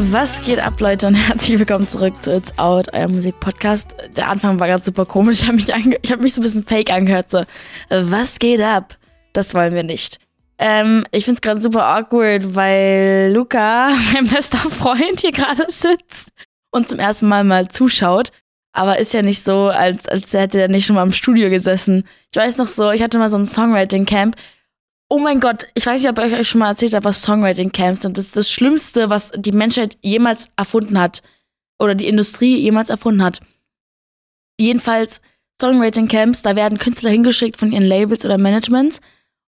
Was 0.00 0.42
geht 0.42 0.60
ab, 0.60 0.78
Leute, 0.78 1.08
und 1.08 1.16
herzlich 1.16 1.58
willkommen 1.58 1.88
zurück 1.88 2.22
zu 2.22 2.30
It's 2.36 2.56
Out, 2.56 2.86
euer 2.92 3.08
Musikpodcast. 3.08 3.96
Der 4.16 4.28
Anfang 4.28 4.60
war 4.60 4.68
gerade 4.68 4.84
super 4.84 5.04
komisch. 5.04 5.42
Ich 5.42 5.48
habe 5.48 5.88
mich, 5.88 6.12
hab 6.12 6.20
mich 6.20 6.34
so 6.34 6.40
ein 6.40 6.44
bisschen 6.44 6.62
fake 6.62 6.92
angehört. 6.92 7.32
So, 7.32 7.42
was 7.90 8.38
geht 8.38 8.60
ab? 8.60 8.96
Das 9.32 9.54
wollen 9.54 9.74
wir 9.74 9.82
nicht. 9.82 10.20
Ähm, 10.58 11.04
ich 11.10 11.24
find's 11.24 11.40
gerade 11.40 11.60
super 11.60 11.84
awkward, 11.84 12.54
weil 12.54 13.32
Luca, 13.34 13.90
mein 14.14 14.28
bester 14.28 14.58
Freund, 14.70 15.20
hier 15.20 15.32
gerade 15.32 15.64
sitzt 15.66 16.30
und 16.70 16.88
zum 16.88 17.00
ersten 17.00 17.26
Mal 17.26 17.42
mal 17.42 17.66
zuschaut. 17.66 18.30
Aber 18.72 19.00
ist 19.00 19.14
ja 19.14 19.22
nicht 19.22 19.42
so, 19.42 19.66
als, 19.66 20.06
als 20.06 20.32
hätte 20.32 20.60
er 20.60 20.68
nicht 20.68 20.86
schon 20.86 20.94
mal 20.94 21.02
im 21.02 21.12
Studio 21.12 21.50
gesessen. 21.50 22.04
Ich 22.32 22.38
weiß 22.38 22.56
noch 22.58 22.68
so, 22.68 22.92
ich 22.92 23.02
hatte 23.02 23.18
mal 23.18 23.30
so 23.30 23.36
ein 23.36 23.46
Songwriting-Camp 23.46 24.36
Oh 25.10 25.18
mein 25.18 25.40
Gott, 25.40 25.68
ich 25.74 25.86
weiß 25.86 26.02
nicht, 26.02 26.10
ob 26.10 26.18
ich 26.24 26.34
euch 26.34 26.48
schon 26.48 26.58
mal 26.58 26.68
erzählt 26.68 26.94
habe, 26.94 27.06
was 27.06 27.22
Songwriting 27.22 27.72
Camps 27.72 28.02
sind. 28.02 28.18
Das 28.18 28.26
ist 28.26 28.36
das 28.36 28.50
Schlimmste, 28.50 29.08
was 29.08 29.32
die 29.34 29.52
Menschheit 29.52 29.96
jemals 30.02 30.50
erfunden 30.56 31.00
hat. 31.00 31.22
Oder 31.78 31.94
die 31.94 32.08
Industrie 32.08 32.58
jemals 32.58 32.90
erfunden 32.90 33.22
hat. 33.22 33.40
Jedenfalls, 34.60 35.20
Songwriting 35.60 36.08
Camps, 36.08 36.42
da 36.42 36.56
werden 36.56 36.78
Künstler 36.78 37.10
hingeschickt 37.10 37.56
von 37.56 37.72
ihren 37.72 37.84
Labels 37.84 38.24
oder 38.24 38.36
Managements. 38.36 39.00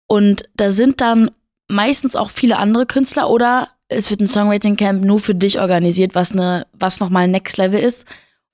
Und 0.07 0.49
da 0.55 0.71
sind 0.71 1.01
dann 1.01 1.31
meistens 1.69 2.17
auch 2.17 2.31
viele 2.31 2.59
andere 2.59 2.87
Künstler 2.87 3.29
oder 3.29 3.69
es 3.89 4.11
wird 4.11 4.21
ein 4.21 4.29
Songwriting 4.29 4.77
Camp 4.77 5.05
nur 5.05 5.19
für 5.19 5.35
dich 5.35 5.61
organisiert, 5.61 6.15
was 6.15 6.35
ne, 6.35 6.67
was 6.73 7.01
nochmal 7.01 7.27
Next 7.27 7.57
Level 7.57 7.81
ist. 7.81 8.07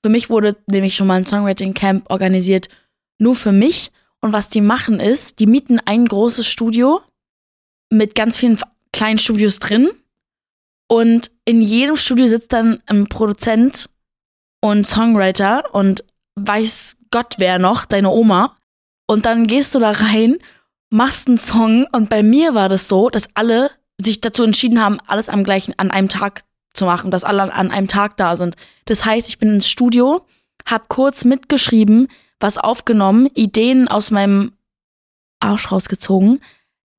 Für 0.03 0.09
mich 0.09 0.29
wurde 0.29 0.55
nämlich 0.67 0.95
schon 0.95 1.07
mal 1.07 1.17
ein 1.17 1.25
Songwriting 1.25 1.73
Camp 1.73 2.09
organisiert, 2.09 2.69
nur 3.19 3.35
für 3.35 3.51
mich. 3.51 3.91
Und 4.25 4.33
was 4.33 4.49
die 4.49 4.61
machen 4.61 4.99
ist, 4.99 5.37
die 5.39 5.45
mieten 5.45 5.79
ein 5.85 6.07
großes 6.07 6.47
Studio 6.47 6.99
mit 7.91 8.15
ganz 8.15 8.39
vielen 8.39 8.57
kleinen 8.91 9.19
Studios 9.19 9.59
drin. 9.59 9.91
Und 10.87 11.29
in 11.45 11.61
jedem 11.61 11.95
Studio 11.95 12.25
sitzt 12.25 12.51
dann 12.51 12.81
ein 12.87 13.07
Produzent 13.07 13.87
und 14.61 14.87
Songwriter 14.87 15.75
und 15.75 16.03
weiß 16.33 16.97
Gott 17.11 17.35
wer 17.37 17.59
noch, 17.59 17.85
deine 17.85 18.09
Oma. 18.09 18.57
Und 19.05 19.27
dann 19.27 19.45
gehst 19.45 19.75
du 19.75 19.79
da 19.79 19.91
rein, 19.91 20.39
machst 20.89 21.27
einen 21.27 21.37
Song 21.37 21.85
und 21.91 22.09
bei 22.09 22.23
mir 22.23 22.55
war 22.55 22.67
das 22.67 22.87
so, 22.87 23.11
dass 23.11 23.29
alle 23.35 23.69
sich 24.01 24.21
dazu 24.21 24.41
entschieden 24.41 24.81
haben, 24.81 24.97
alles 25.05 25.29
am 25.29 25.43
gleichen, 25.43 25.75
an 25.77 25.91
einem 25.91 26.09
Tag 26.09 26.41
zu 26.73 26.85
machen, 26.85 27.11
dass 27.11 27.23
alle 27.23 27.43
an 27.53 27.69
einem 27.69 27.87
Tag 27.87 28.17
da 28.17 28.35
sind. 28.37 28.55
Das 28.85 29.05
heißt, 29.05 29.29
ich 29.29 29.37
bin 29.37 29.53
ins 29.53 29.69
Studio, 29.69 30.25
hab 30.67 30.89
kurz 30.89 31.25
mitgeschrieben, 31.25 32.07
was 32.39 32.57
aufgenommen, 32.57 33.27
Ideen 33.33 33.87
aus 33.87 34.11
meinem 34.11 34.53
Arsch 35.39 35.71
rausgezogen, 35.71 36.41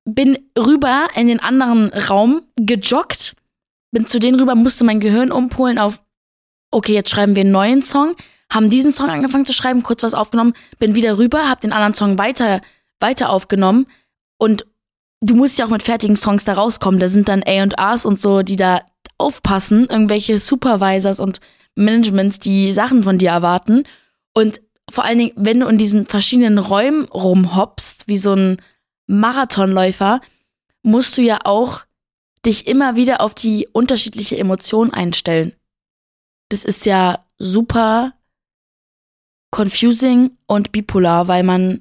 bin 0.04 0.38
rüber 0.58 1.08
in 1.14 1.28
den 1.28 1.40
anderen 1.40 1.88
Raum 1.88 2.42
gejoggt, 2.56 3.34
bin 3.92 4.06
zu 4.06 4.18
denen 4.18 4.38
rüber, 4.38 4.54
musste 4.54 4.84
mein 4.84 5.00
Gehirn 5.00 5.32
umpolen 5.32 5.78
auf, 5.78 6.02
okay, 6.70 6.94
jetzt 6.94 7.10
schreiben 7.10 7.36
wir 7.36 7.42
einen 7.42 7.52
neuen 7.52 7.82
Song, 7.82 8.14
haben 8.50 8.70
diesen 8.70 8.92
Song 8.92 9.08
angefangen 9.08 9.44
zu 9.44 9.52
schreiben, 9.52 9.82
kurz 9.82 10.02
was 10.02 10.14
aufgenommen, 10.14 10.54
bin 10.78 10.94
wieder 10.94 11.18
rüber, 11.18 11.48
hab 11.48 11.60
den 11.60 11.72
anderen 11.72 11.94
Song 11.94 12.18
weiter, 12.18 12.60
weiter 13.00 13.30
aufgenommen 13.30 13.86
und 14.38 14.64
du 15.20 15.34
musst 15.34 15.58
ja 15.58 15.66
auch 15.66 15.70
mit 15.70 15.82
fertigen 15.82 16.16
Songs 16.16 16.44
da 16.44 16.54
rauskommen. 16.54 17.00
Da 17.00 17.08
sind 17.08 17.28
dann 17.28 17.42
A&Rs 17.44 18.06
und 18.06 18.20
so, 18.20 18.42
die 18.42 18.56
da 18.56 18.80
aufpassen, 19.18 19.86
irgendwelche 19.88 20.38
Supervisors 20.38 21.20
und 21.20 21.40
Managements, 21.74 22.38
die 22.38 22.72
Sachen 22.72 23.02
von 23.02 23.18
dir 23.18 23.30
erwarten. 23.30 23.84
Und 24.34 24.60
vor 24.90 25.04
allen 25.04 25.18
Dingen, 25.18 25.32
wenn 25.36 25.60
du 25.60 25.66
in 25.66 25.78
diesen 25.78 26.06
verschiedenen 26.06 26.58
Räumen 26.58 27.06
rumhoppst, 27.06 28.08
wie 28.08 28.18
so 28.18 28.34
ein 28.34 28.62
Marathonläufer, 29.06 30.20
musst 30.82 31.16
du 31.18 31.22
ja 31.22 31.38
auch 31.44 31.84
dich 32.44 32.66
immer 32.66 32.96
wieder 32.96 33.20
auf 33.20 33.34
die 33.34 33.68
unterschiedliche 33.72 34.38
Emotion 34.38 34.92
einstellen. 34.92 35.52
Das 36.48 36.64
ist 36.64 36.86
ja 36.86 37.18
super 37.38 38.12
confusing 39.50 40.36
und 40.46 40.70
bipolar, 40.70 41.26
weil 41.28 41.42
man 41.42 41.80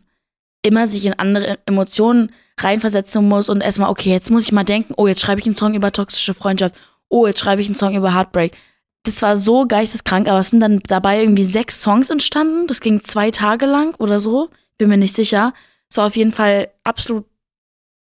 immer 0.63 0.88
sich 0.88 1.06
in 1.06 1.13
andere 1.13 1.59
Emotionen 1.68 2.31
reinversetzen 2.59 3.28
muss 3.28 3.50
und 3.50 3.62
erstmal, 3.62 3.90
okay, 3.91 4.09
jetzt 4.09 4.31
muss 4.31 4.46
ich 4.46 4.51
mal 4.51 4.63
denken, 4.63 4.94
oh, 4.97 5.07
jetzt 5.07 5.22
schreibe 5.22 5.40
ich 5.40 5.46
einen 5.46 5.56
Song 5.56 5.75
über 5.75 5.91
toxische 5.91 6.34
Freundschaft, 6.34 6.75
oh, 7.09 7.28
jetzt 7.28 7.40
schreibe 7.40 7.62
ich 7.62 7.68
einen 7.68 7.75
Song 7.75 7.96
über 7.96 8.16
Heartbreak 8.16 8.57
das 9.06 9.22
war 9.22 9.38
so 9.38 9.66
geisteskrank, 9.66 10.28
aber 10.28 10.40
es 10.40 10.50
sind 10.50 10.60
dann 10.60 10.80
dabei 10.88 11.22
irgendwie 11.22 11.46
sechs 11.46 11.82
Songs 11.82 12.10
entstanden. 12.10 12.68
Das 12.68 12.82
ging 12.82 13.04
zwei 13.04 13.32
Tage 13.32 13.66
lang 13.66 13.96
oder 13.96 14.20
so. 14.20 14.50
Bin 14.78 14.90
mir 14.90 14.98
nicht 14.98 15.16
sicher. 15.16 15.54
Es 15.90 15.98
war 15.98 16.08
auf 16.08 16.16
jeden 16.16 16.32
Fall 16.32 16.70
absolut 16.84 17.26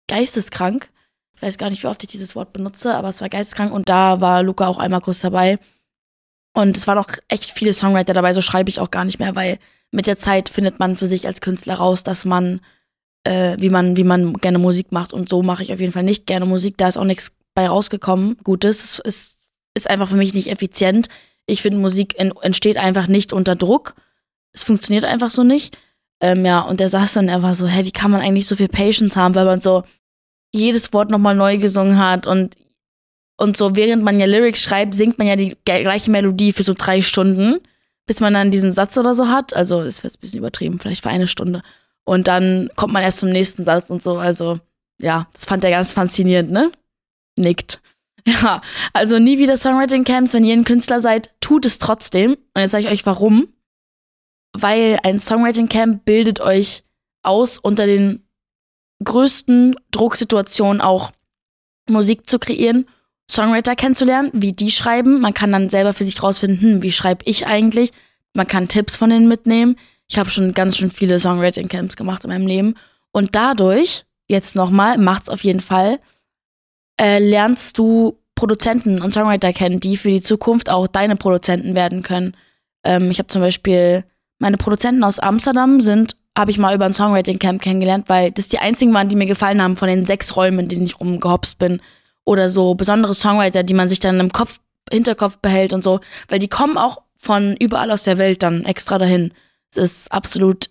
geisteskrank. 0.09 0.91
Ich 1.35 1.43
weiß 1.43 1.59
gar 1.59 1.71
nicht, 1.71 1.83
wie 1.83 1.89
oft 1.89 2.03
ich 2.03 2.09
dieses 2.09 2.35
Wort 2.35 2.53
benutze, 2.53 2.95
aber 2.95 3.11
es 3.11 3.21
war 3.21 3.29
geisteskrank 3.29 3.73
und 3.73 3.89
da 3.89 4.21
war 4.21 4.43
Luca 4.43 4.67
auch 4.67 4.79
einmal 4.79 5.03
kurz 5.03 5.21
dabei. 5.21 5.59
Und 6.55 6.77
es 6.77 6.87
waren 6.87 6.99
auch 6.99 7.11
echt 7.29 7.51
viele 7.51 7.75
Songwriter 7.75 8.15
dabei, 8.15 8.33
so 8.33 8.41
schreibe 8.41 8.71
ich 8.71 8.81
auch 8.81 8.91
gar 8.91 9.05
nicht 9.05 9.19
mehr, 9.19 9.37
weil 9.37 9.59
mit 9.93 10.07
der 10.07 10.19
Zeit 10.19 10.49
findet 10.49 10.79
man 10.79 10.97
für 10.97 11.07
sich 11.07 11.27
als 11.27 11.43
Künstler 11.43 11.75
raus, 11.75 12.03
dass 12.03 12.25
man, 12.25 12.61
äh, 13.25 13.57
wie 13.61 13.69
man, 13.69 13.97
wie 13.97 14.05
man 14.05 14.33
gerne 14.35 14.59
Musik 14.59 14.93
macht. 14.93 15.13
Und 15.13 15.29
so 15.29 15.43
mache 15.43 15.63
ich 15.63 15.73
auf 15.75 15.81
jeden 15.81 15.93
Fall 15.93 16.03
nicht 16.03 16.27
gerne 16.27 16.47
Musik. 16.47 16.79
Da 16.79 16.89
ist 16.89 16.97
auch 16.97 17.05
nichts 17.05 17.33
bei 17.55 17.69
rausgekommen. 17.69 18.39
Gutes. 18.43 19.01
Es 19.05 19.17
ist 19.17 19.36
ist 19.77 19.89
einfach 19.89 20.09
für 20.09 20.17
mich 20.17 20.35
nicht 20.35 20.51
effizient. 20.51 21.09
Ich 21.47 21.63
finde, 21.63 21.79
Musik 21.79 22.19
entsteht 22.19 22.77
einfach 22.77 23.07
nicht 23.07 23.33
unter 23.33 23.55
Druck. 23.55 23.95
Es 24.53 24.65
funktioniert 24.65 25.05
einfach 25.05 25.31
so 25.31 25.45
nicht. 25.45 25.79
Ähm, 26.21 26.45
ja, 26.45 26.61
und 26.61 26.81
der 26.81 26.89
saß 26.89 27.13
dann, 27.13 27.29
er 27.29 27.43
war 27.43 27.55
so, 27.55 27.67
hä, 27.67 27.85
wie 27.85 27.93
kann 27.93 28.11
man 28.11 28.23
eigentlich 28.23 28.47
so 28.47 28.57
viel 28.57 28.69
Patience 28.69 29.17
haben, 29.17 29.35
weil 29.35 29.45
man 29.45 29.61
so 29.61 29.85
jedes 30.53 30.93
Wort 30.93 31.11
nochmal 31.11 31.35
neu 31.35 31.59
gesungen 31.59 31.99
hat 31.99 32.27
und, 32.27 32.57
und 33.37 33.57
so, 33.57 33.77
während 33.77 34.03
man 34.03 34.19
ja 34.19 34.27
Lyrics 34.27 34.63
schreibt, 34.63 34.95
singt 34.95 35.19
man 35.19 35.27
ja 35.27 35.37
die 35.37 35.57
gleiche 35.67 36.11
Melodie 36.11 36.53
für 36.53 36.63
so 36.63 36.73
drei 36.77 37.03
Stunden, 37.03 37.61
bis 38.07 38.21
man 38.21 38.33
dann 38.33 38.51
diesen 38.51 38.73
Satz 38.73 38.97
oder 38.97 39.15
so 39.15 39.29
hat. 39.29 39.55
Also, 39.55 39.83
ist 39.83 40.03
jetzt 40.03 40.17
ein 40.17 40.21
bisschen 40.21 40.39
übertrieben, 40.39 40.79
vielleicht 40.79 41.03
für 41.03 41.11
eine 41.11 41.27
Stunde. 41.27 41.63
Und 42.05 42.29
dann 42.29 42.71
kommt 42.77 42.95
man 42.95 43.03
erst 43.03 43.19
zum 43.19 43.29
nächsten 43.29 43.65
Satz 43.65 43.91
und 43.91 44.03
so. 44.03 44.17
Also, 44.17 44.59
ja, 45.03 45.27
das 45.35 45.45
fand 45.45 45.65
er 45.65 45.71
ganz 45.71 45.93
faszinierend, 45.93 46.51
ne? 46.51 46.73
Nickt. 47.37 47.83
Ja, 48.43 48.61
also 48.93 49.21
nie 49.21 49.39
wieder 49.39 49.57
Songwriting 49.57 50.03
Camps, 50.03 50.35
wenn 50.35 50.45
ihr 50.45 50.55
ein 50.55 50.65
Künstler 50.65 51.01
seid, 51.01 51.31
tut 51.41 51.65
es 51.65 51.79
trotzdem. 51.79 52.33
Und 52.33 52.61
jetzt 52.61 52.73
sage 52.73 52.85
ich 52.85 52.91
euch 52.91 53.07
warum. 53.07 53.49
Weil 54.53 54.99
ein 55.05 55.21
Songwriting 55.21 55.69
Camp 55.69 56.05
bildet 56.05 56.41
euch 56.41 56.83
aus, 57.23 57.59
unter 57.59 57.87
den 57.87 58.27
größten 59.05 59.77
Drucksituationen 59.93 60.81
auch 60.81 61.13
Musik 61.89 62.29
zu 62.29 62.39
kreieren, 62.39 62.89
Songwriter 63.31 63.77
kennenzulernen, 63.77 64.31
wie 64.33 64.53
die 64.53 64.71
schreiben. 64.71 65.21
Man 65.21 65.35
kann 65.35 65.53
dann 65.53 65.71
selber 65.71 65.93
für 65.93 66.05
sich 66.05 66.21
rausfinden, 66.21 66.61
hm, 66.61 66.83
wie 66.83 66.93
schreibe 66.93 67.25
ich 67.27 67.47
eigentlich. 67.47 67.93
Man 68.35 68.47
kann 68.47 68.69
Tipps 68.69 68.97
von 68.97 69.11
denen 69.11 69.29
mitnehmen. 69.29 69.77
Ich 70.09 70.19
habe 70.19 70.31
schon 70.31 70.53
ganz 70.53 70.77
schön 70.77 70.91
viele 70.91 71.19
Songwriting 71.19 71.69
Camps 71.69 71.97
gemacht 71.97 72.25
in 72.25 72.31
meinem 72.31 72.47
Leben. 72.47 72.75
Und 73.13 73.37
dadurch, 73.37 74.05
jetzt 74.29 74.57
nochmal, 74.57 74.99
macht's 74.99 75.29
auf 75.29 75.45
jeden 75.45 75.61
Fall, 75.61 76.01
äh, 77.01 77.19
lernst 77.19 77.79
du 77.79 78.19
Produzenten 78.35 79.01
und 79.01 79.15
Songwriter 79.15 79.53
kennen, 79.53 79.81
die 79.81 79.97
für 79.97 80.09
die 80.09 80.21
Zukunft 80.21 80.71
auch 80.71 80.87
deine 80.87 81.17
Produzenten 81.17 81.75
werden 81.75 82.03
können. 82.03 82.37
Ähm, 82.85 83.11
ich 83.11 83.19
habe 83.19 83.29
zum 83.29 83.43
Beispiel 83.43 84.05
meine 84.39 84.59
Produzenten 84.59 85.03
aus 85.05 85.19
Amsterdam 85.19 85.81
sind, 85.81 86.17
habe 86.37 86.51
ich 86.51 86.59
mal 86.59 86.75
über 86.75 86.85
ein 86.85 86.93
Songwriting 86.93 87.39
Camp 87.39 87.63
kennengelernt, 87.63 88.09
weil 88.09 88.31
das 88.31 88.49
die 88.49 88.59
einzigen 88.59 88.93
waren, 88.93 89.09
die 89.09 89.17
mir 89.17 89.27
gefallen 89.27 89.63
haben 89.63 89.77
von 89.77 89.89
den 89.89 90.05
sechs 90.05 90.37
Räumen, 90.37 90.61
in 90.61 90.69
denen 90.69 90.85
ich 90.85 91.01
rumgehopst 91.01 91.59
bin. 91.59 91.81
Oder 92.25 92.51
so 92.51 92.75
besondere 92.75 93.15
Songwriter, 93.15 93.63
die 93.63 93.75
man 93.75 93.89
sich 93.89 94.01
dann 94.01 94.21
im 94.21 94.33
Kopf, 94.33 94.61
Hinterkopf 94.93 95.39
behält 95.39 95.73
und 95.73 95.83
so, 95.83 96.01
weil 96.29 96.39
die 96.39 96.49
kommen 96.49 96.77
auch 96.77 97.03
von 97.17 97.57
überall 97.57 97.91
aus 97.91 98.05
der 98.05 98.19
Welt 98.19 98.43
dann 98.43 98.65
extra 98.65 98.99
dahin. 98.99 99.33
Es 99.71 99.79
ist 99.79 100.13
absolut 100.13 100.71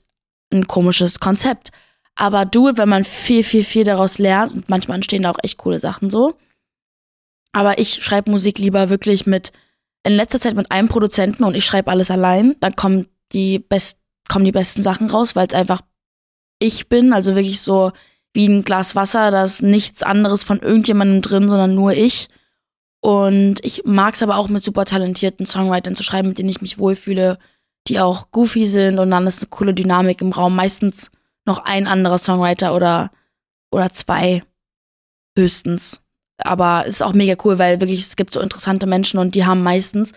ein 0.53 0.67
komisches 0.67 1.19
Konzept. 1.19 1.71
Aber 2.15 2.45
do 2.45 2.69
it, 2.69 2.77
wenn 2.77 2.89
man 2.89 3.03
viel, 3.03 3.43
viel, 3.43 3.63
viel 3.63 3.83
daraus 3.83 4.17
lernt. 4.17 4.53
Und 4.53 4.69
manchmal 4.69 4.95
entstehen 4.95 5.23
da 5.23 5.31
auch 5.31 5.39
echt 5.43 5.57
coole 5.57 5.79
Sachen 5.79 6.09
so. 6.09 6.35
Aber 7.51 7.77
ich 7.77 8.03
schreibe 8.03 8.31
Musik 8.31 8.57
lieber 8.57 8.89
wirklich 8.89 9.25
mit, 9.25 9.51
in 10.03 10.13
letzter 10.13 10.39
Zeit 10.39 10.55
mit 10.55 10.71
einem 10.71 10.87
Produzenten 10.87 11.43
und 11.43 11.55
ich 11.55 11.65
schreibe 11.65 11.91
alles 11.91 12.11
allein. 12.11 12.55
Dann 12.59 12.75
kommen 12.75 13.07
die, 13.31 13.59
best, 13.59 13.97
kommen 14.27 14.45
die 14.45 14.51
besten 14.51 14.83
Sachen 14.83 15.09
raus, 15.09 15.35
weil 15.35 15.47
es 15.47 15.53
einfach 15.53 15.81
ich 16.59 16.87
bin. 16.89 17.13
Also 17.13 17.35
wirklich 17.35 17.61
so 17.61 17.91
wie 18.33 18.47
ein 18.47 18.63
Glas 18.63 18.95
Wasser, 18.95 19.31
da 19.31 19.43
ist 19.43 19.61
nichts 19.61 20.03
anderes 20.03 20.43
von 20.43 20.59
irgendjemandem 20.59 21.21
drin, 21.21 21.49
sondern 21.49 21.75
nur 21.75 21.93
ich. 21.93 22.27
Und 23.01 23.63
ich 23.63 23.83
mag 23.85 24.15
es 24.15 24.23
aber 24.23 24.37
auch 24.37 24.49
mit 24.49 24.63
super 24.63 24.83
talentierten 24.83 25.45
Songwritern 25.45 25.95
zu 25.95 26.03
schreiben, 26.03 26.29
mit 26.29 26.39
denen 26.39 26.49
ich 26.49 26.61
mich 26.61 26.77
wohlfühle, 26.77 27.37
die 27.87 27.99
auch 27.99 28.31
goofy 28.31 28.65
sind 28.65 28.99
und 28.99 29.11
dann 29.11 29.27
ist 29.27 29.43
eine 29.43 29.49
coole 29.49 29.73
Dynamik 29.73 30.21
im 30.21 30.31
Raum. 30.31 30.55
Meistens 30.55 31.11
noch 31.45 31.59
ein 31.59 31.87
anderer 31.87 32.17
Songwriter 32.17 32.75
oder, 32.75 33.11
oder 33.71 33.91
zwei 33.91 34.43
höchstens. 35.37 36.03
Aber 36.37 36.83
es 36.85 36.95
ist 36.95 37.01
auch 37.01 37.13
mega 37.13 37.35
cool, 37.43 37.59
weil 37.59 37.79
wirklich 37.79 37.99
es 37.99 38.15
gibt 38.15 38.33
so 38.33 38.41
interessante 38.41 38.87
Menschen 38.87 39.19
und 39.19 39.35
die 39.35 39.45
haben 39.45 39.63
meistens 39.63 40.11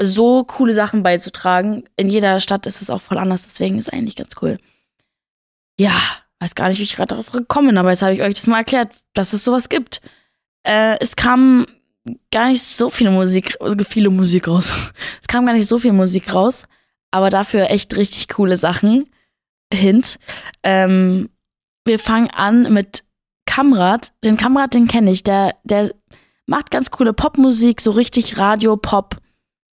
so 0.00 0.44
coole 0.44 0.72
Sachen 0.72 1.02
beizutragen. 1.02 1.84
In 1.96 2.08
jeder 2.08 2.40
Stadt 2.40 2.66
ist 2.66 2.80
es 2.80 2.90
auch 2.90 3.02
voll 3.02 3.18
anders, 3.18 3.42
deswegen 3.42 3.78
ist 3.78 3.92
eigentlich 3.92 4.16
ganz 4.16 4.34
cool. 4.40 4.58
Ja, 5.78 5.96
weiß 6.40 6.54
gar 6.54 6.68
nicht, 6.68 6.78
wie 6.78 6.84
ich 6.84 6.96
gerade 6.96 7.08
darauf 7.08 7.30
gekommen 7.32 7.68
bin, 7.68 7.78
aber 7.78 7.90
jetzt 7.90 8.02
habe 8.02 8.14
ich 8.14 8.22
euch 8.22 8.34
das 8.34 8.46
mal 8.46 8.58
erklärt, 8.58 8.92
dass 9.12 9.32
es 9.32 9.44
sowas 9.44 9.68
gibt. 9.68 10.00
Äh, 10.62 10.96
es 11.00 11.16
kam 11.16 11.66
gar 12.30 12.48
nicht 12.48 12.62
so 12.62 12.90
viele 12.90 13.10
Musik, 13.10 13.56
also 13.60 13.76
viele 13.84 14.10
Musik 14.10 14.48
raus. 14.48 14.72
Es 15.20 15.28
kam 15.28 15.46
gar 15.46 15.52
nicht 15.52 15.68
so 15.68 15.78
viel 15.78 15.92
Musik 15.92 16.32
raus, 16.34 16.64
aber 17.10 17.30
dafür 17.30 17.70
echt 17.70 17.96
richtig 17.96 18.28
coole 18.28 18.56
Sachen. 18.56 19.08
Hint. 19.72 20.18
Ähm, 20.62 21.30
wir 21.84 21.98
fangen 21.98 22.30
an 22.30 22.72
mit 22.72 23.04
Kamrat. 23.46 24.12
Den 24.24 24.36
Kamrat, 24.36 24.74
den 24.74 24.88
kenne 24.88 25.10
ich. 25.10 25.22
Der, 25.24 25.54
der 25.64 25.92
macht 26.46 26.70
ganz 26.70 26.90
coole 26.90 27.12
Popmusik, 27.12 27.80
so 27.80 27.92
richtig 27.92 28.38
Radio-Pop, 28.38 29.16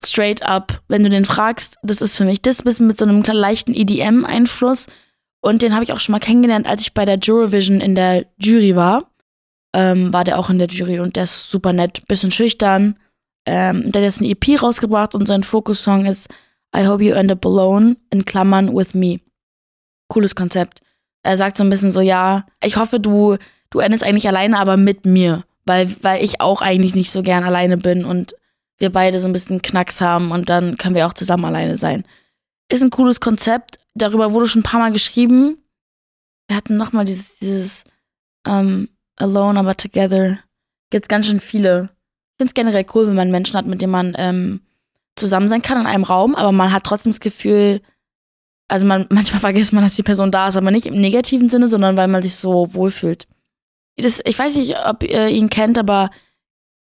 straight 0.05 0.43
up. 0.43 0.82
Wenn 0.88 1.05
du 1.05 1.11
den 1.11 1.25
fragst, 1.25 1.76
das 1.82 2.00
ist 2.00 2.17
für 2.17 2.25
mich 2.25 2.43
das 2.43 2.62
bisschen 2.62 2.87
mit 2.87 2.99
so 2.99 3.05
einem 3.05 3.23
leichten 3.23 3.75
EDM-Einfluss. 3.75 4.87
Und 5.41 5.62
den 5.62 5.75
habe 5.75 5.85
ich 5.85 5.93
auch 5.93 6.00
schon 6.00 6.12
mal 6.12 6.20
kennengelernt, 6.20 6.67
als 6.67 6.82
ich 6.82 6.94
bei 6.94 7.05
der 7.05 7.19
Eurovision 7.26 7.81
in 7.81 7.94
der 7.94 8.26
Jury 8.38 8.76
war 8.76 9.11
ähm, 9.75 10.12
war 10.12 10.25
der 10.25 10.38
auch 10.38 10.49
in 10.49 10.58
der 10.58 10.69
Jury 10.69 11.00
und 11.00 11.17
der 11.17 11.25
ist 11.25 11.50
super 11.50 11.73
nett, 11.73 12.06
bisschen 12.06 12.31
schüchtern. 12.31 12.96
Ähm, 13.44 13.91
der 13.91 14.00
hat 14.00 14.06
jetzt 14.06 14.20
ein 14.23 14.31
EP 14.31 14.62
rausgebracht 14.62 15.14
und 15.14 15.26
sein 15.26 15.43
Fokussong 15.43 16.06
ist 16.06 16.29
I 16.75 16.87
Hope 16.87 17.05
You 17.05 17.14
End 17.14 17.31
Up 17.31 17.44
Alone 17.44 17.96
in 18.11 18.25
Klammern 18.25 18.75
with 18.75 18.94
Me. 18.94 19.20
Cooles 20.09 20.35
Konzept. 20.35 20.81
Er 21.23 21.37
sagt 21.37 21.56
so 21.56 21.65
ein 21.65 21.71
bisschen 21.71 21.93
so, 21.93 22.01
ja, 22.01 22.47
ich 22.62 22.77
hoffe, 22.77 23.01
du, 23.01 23.37
du 23.71 23.79
endest 23.79 24.05
eigentlich 24.05 24.29
alleine, 24.29 24.59
aber 24.59 24.77
mit 24.77 25.06
mir. 25.06 25.45
Weil, 25.67 25.95
weil 26.03 26.23
ich 26.23 26.41
auch 26.41 26.61
eigentlich 26.61 26.95
nicht 26.95 27.11
so 27.11 27.23
gern 27.23 27.43
alleine 27.43 27.79
bin 27.79 28.05
und 28.05 28.35
wir 28.79 28.91
beide 28.91 29.19
so 29.19 29.29
ein 29.29 29.33
bisschen 29.33 29.62
Knacks 29.62 30.01
haben 30.01 30.31
und 30.31 30.51
dann 30.51 30.77
können 30.77 30.95
wir 30.95 31.06
auch 31.06 31.15
zusammen 31.15 31.47
alleine 31.47 31.79
sein. 31.79 32.05
Ist 32.71 32.83
ein 32.83 32.91
cooles 32.91 33.21
Konzept. 33.21 33.79
Darüber 33.95 34.33
wurde 34.33 34.49
schon 34.49 34.61
ein 34.61 34.65
paar 34.65 34.81
Mal 34.81 34.93
geschrieben. 34.93 35.59
Wir 36.49 36.56
hatten 36.56 36.77
nochmal 36.77 37.06
dieses, 37.06 37.37
dieses, 37.37 37.85
ähm, 38.47 38.89
alone, 39.17 39.59
aber 39.59 39.77
together. 39.77 40.39
Gibt's 40.91 41.09
ganz 41.09 41.27
schön 41.27 41.41
viele. 41.41 41.91
Ich 42.33 42.37
finde 42.39 42.51
es 42.51 42.55
generell 42.55 42.85
cool, 42.95 43.06
wenn 43.06 43.15
man 43.15 43.31
Menschen 43.31 43.56
hat, 43.56 43.67
mit 43.67 43.81
denen 43.81 43.93
man 43.93 44.15
ähm, 44.19 44.61
zusammen 45.17 45.49
sein 45.49 45.62
kann 45.62 45.81
in 45.81 45.87
einem 45.87 46.05
Raum, 46.05 46.35
aber 46.35 46.53
man 46.53 46.73
hat 46.73 46.85
trotzdem 46.85 47.12
das 47.12 47.21
Gefühl, 47.21 47.81
also 48.69 48.87
man, 48.87 49.06
manchmal 49.11 49.40
vergisst 49.40 49.72
man, 49.72 49.84
dass 49.84 49.96
die 49.96 50.02
Person 50.02 50.31
da 50.31 50.49
ist, 50.49 50.56
aber 50.56 50.70
nicht 50.70 50.87
im 50.87 51.00
negativen 51.00 51.50
Sinne, 51.50 51.69
sondern 51.69 51.96
weil 51.96 52.08
man 52.08 52.22
sich 52.22 52.37
so 52.37 52.75
wohlfühlt. 52.75 53.26
Das, 53.96 54.20
ich 54.25 54.38
weiß 54.38 54.56
nicht, 54.56 54.76
ob 54.87 55.02
ihr 55.05 55.28
ihn 55.28 55.50
kennt, 55.50 55.78
aber 55.78 56.11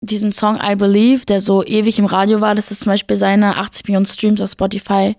diesen 0.02 0.32
Song 0.32 0.60
I 0.62 0.76
Believe, 0.76 1.26
der 1.26 1.40
so 1.40 1.64
ewig 1.64 2.00
im 2.00 2.06
Radio 2.06 2.42
war, 2.42 2.56
das 2.56 2.72
ist 2.72 2.82
zum 2.82 2.92
Beispiel 2.92 3.16
seine 3.16 3.58
80 3.58 3.86
Millionen 3.88 4.06
Streams 4.06 4.42
auf 4.42 4.52
Spotify. 4.52 5.16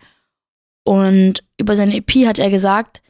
Und 0.84 1.42
über 1.58 1.76
seine 1.76 1.96
EP 1.96 2.26
hat 2.26 2.38
er 2.38 2.50
gesagt, 2.50 3.00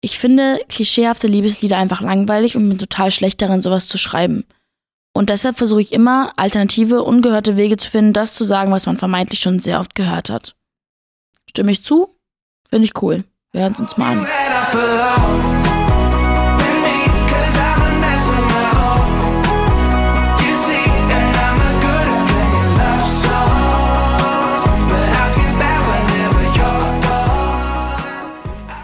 ich 0.00 0.18
finde 0.18 0.60
klischeehafte 0.68 1.26
Liebeslieder 1.26 1.78
einfach 1.78 2.02
langweilig 2.02 2.56
und 2.56 2.68
bin 2.68 2.78
total 2.78 3.10
schlecht 3.10 3.40
darin, 3.40 3.62
sowas 3.62 3.88
zu 3.88 3.98
schreiben. 3.98 4.44
Und 5.14 5.30
deshalb 5.30 5.56
versuche 5.56 5.80
ich 5.80 5.92
immer, 5.92 6.32
alternative, 6.36 7.02
ungehörte 7.02 7.56
Wege 7.56 7.76
zu 7.76 7.88
finden, 7.88 8.12
das 8.12 8.34
zu 8.34 8.44
sagen, 8.44 8.70
was 8.70 8.86
man 8.86 8.98
vermeintlich 8.98 9.40
schon 9.40 9.60
sehr 9.60 9.80
oft 9.80 9.94
gehört 9.94 10.28
hat. 10.28 10.56
Stimme 11.48 11.72
ich 11.72 11.84
zu? 11.84 12.13
Finde 12.70 12.86
ich 12.86 13.02
cool. 13.02 13.24
Wir 13.52 13.62
hören 13.62 13.72
es 13.72 13.80
uns 13.80 13.96
mal 13.96 14.18
an. 14.18 14.26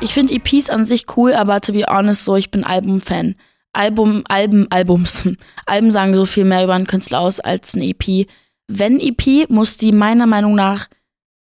Ich 0.03 0.15
finde 0.15 0.35
EPs 0.35 0.71
an 0.71 0.87
sich 0.87 1.05
cool, 1.17 1.35
aber 1.35 1.61
to 1.61 1.73
be 1.73 1.85
honest, 1.87 2.25
so, 2.25 2.35
ich 2.35 2.51
bin 2.51 2.65
Album-Fan. 2.65 3.37
Album, 3.73 4.25
Alben, 4.29 4.67
Albums. 4.71 5.29
Alben 5.67 5.91
sagen 5.91 6.15
so 6.15 6.25
viel 6.25 6.45
mehr 6.45 6.65
über 6.65 6.75
einen 6.75 6.87
Künstler 6.87 7.21
aus 7.21 7.39
als 7.39 7.75
ein 7.75 7.83
EP. 7.83 8.27
Wenn 8.67 8.99
EP, 8.99 9.49
muss 9.49 9.77
die 9.77 9.93
meiner 9.93 10.27
Meinung 10.27 10.55
nach 10.55 10.89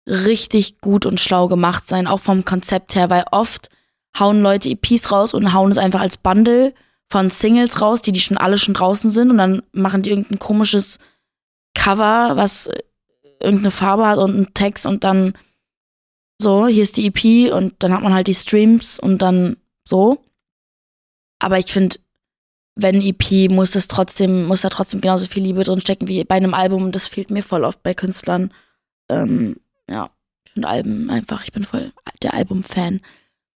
richtig 0.08 0.80
gut 0.82 1.06
und 1.06 1.20
schlau 1.20 1.48
gemacht 1.48 1.88
sein, 1.88 2.08
auch 2.08 2.20
vom 2.20 2.46
Konzept 2.46 2.96
her, 2.96 3.10
weil 3.10 3.26
oft 3.32 3.70
hauen 4.18 4.42
Leute 4.42 4.70
EPs 4.70 5.12
raus 5.12 5.34
und 5.34 5.54
hauen 5.54 5.72
es 5.72 5.78
einfach 5.78 6.02
als 6.02 6.18
Bundle 6.18 6.74
von 7.10 7.30
Singles 7.30 7.82
raus, 7.82 8.02
die 8.02 8.12
die 8.12 8.20
schon 8.20 8.38
alle 8.38 8.58
schon 8.58 8.74
draußen 8.74 9.10
sind 9.10 9.32
und 9.32 9.38
dann 9.38 9.64
machen 9.72 10.02
die 10.02 10.10
irgendein 10.10 10.40
komisches 10.40 11.00
Cover, 11.74 12.36
was 12.36 12.70
irgendeine 13.40 13.72
Farbe 13.72 14.08
hat 14.08 14.18
und 14.20 14.36
einen 14.36 14.54
Text 14.54 14.86
und 14.86 15.04
dann 15.04 15.34
so, 16.42 16.68
hier 16.68 16.84
ist 16.84 16.98
die 16.98 17.08
EP 17.08 17.54
und 17.54 17.76
dann 17.80 17.94
hat 17.94 18.02
man 18.02 18.14
halt 18.14 18.28
die 18.28 18.34
Streams 18.34 19.00
und 19.00 19.22
dann 19.22 19.58
so. 19.88 20.24
Aber 21.40 21.60
ich 21.60 21.72
finde, 21.72 21.98
wenn 22.76 23.02
EP 23.02 23.52
muss 23.52 23.72
das 23.72 23.88
trotzdem, 23.88 24.46
muss 24.46 24.62
da 24.62 24.70
trotzdem 24.70 25.02
genauso 25.02 25.28
viel 25.28 25.44
Liebe 25.44 25.64
drin 25.64 25.82
stecken 25.82 26.08
wie 26.08 26.24
bei 26.24 26.36
einem 26.36 26.54
Album. 26.54 26.92
Das 26.92 27.08
fehlt 27.08 27.32
mir 27.32 27.44
voll 27.44 27.64
oft 27.64 27.84
bei 27.84 27.94
Künstlern. 27.94 28.52
Ähm, 29.10 29.58
ja, 29.94 30.10
finde 30.52 30.68
Alben 30.68 31.10
einfach, 31.10 31.44
ich 31.44 31.52
bin 31.52 31.64
voll 31.64 31.94
der 32.22 32.34
Album-Fan. 32.34 33.00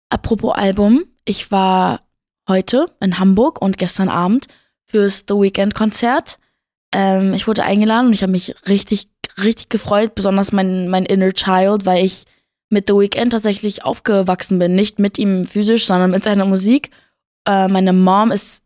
Apropos 0.10 0.54
Album, 0.54 1.06
ich 1.24 1.52
war 1.52 2.02
heute 2.48 2.88
in 3.00 3.18
Hamburg 3.20 3.62
und 3.62 3.78
gestern 3.78 4.10
Abend 4.10 4.48
fürs 4.86 5.26
The 5.28 5.36
Weekend-Konzert. 5.36 6.38
Ähm, 6.94 7.34
ich 7.34 7.48
wurde 7.48 7.64
eingeladen 7.64 8.08
und 8.08 8.14
ich 8.14 8.22
habe 8.22 8.34
mich 8.34 8.54
richtig, 8.68 9.08
richtig 9.42 9.70
gefreut, 9.70 10.14
besonders 10.14 10.52
mein, 10.52 10.90
mein 10.90 11.06
Inner 11.06 11.32
Child, 11.32 11.86
weil 11.86 12.06
ich 12.06 12.26
mit 12.70 12.90
The 12.90 12.96
Weeknd 12.96 13.32
tatsächlich 13.32 13.84
aufgewachsen 13.84 14.60
bin. 14.60 14.76
Nicht 14.76 15.00
mit 15.00 15.18
ihm 15.18 15.46
physisch, 15.46 15.86
sondern 15.86 16.12
mit 16.12 16.24
seiner 16.24 16.46
Musik. 16.46 16.92
Äh, 17.48 17.70
meine 17.70 17.94
Mom 17.94 18.32
ist, 18.32 18.62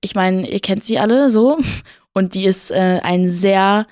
ich 0.00 0.14
meine, 0.14 0.48
ihr 0.48 0.60
kennt 0.60 0.84
sie 0.84 0.98
alle 0.98 1.30
so. 1.30 1.58
Und 2.12 2.34
die 2.34 2.44
ist 2.44 2.70
äh, 2.70 3.00
ein 3.02 3.28
sehr 3.28 3.86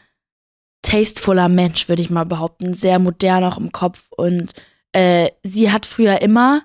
tastevoller 0.92 1.48
Mensch, 1.48 1.88
würde 1.88 2.02
ich 2.02 2.10
mal 2.10 2.26
behaupten. 2.26 2.74
Sehr 2.74 2.98
modern 2.98 3.44
auch 3.44 3.56
im 3.56 3.72
Kopf. 3.72 4.08
Und 4.16 4.52
äh, 4.92 5.30
sie 5.42 5.72
hat 5.72 5.86
früher 5.86 6.20
immer 6.20 6.62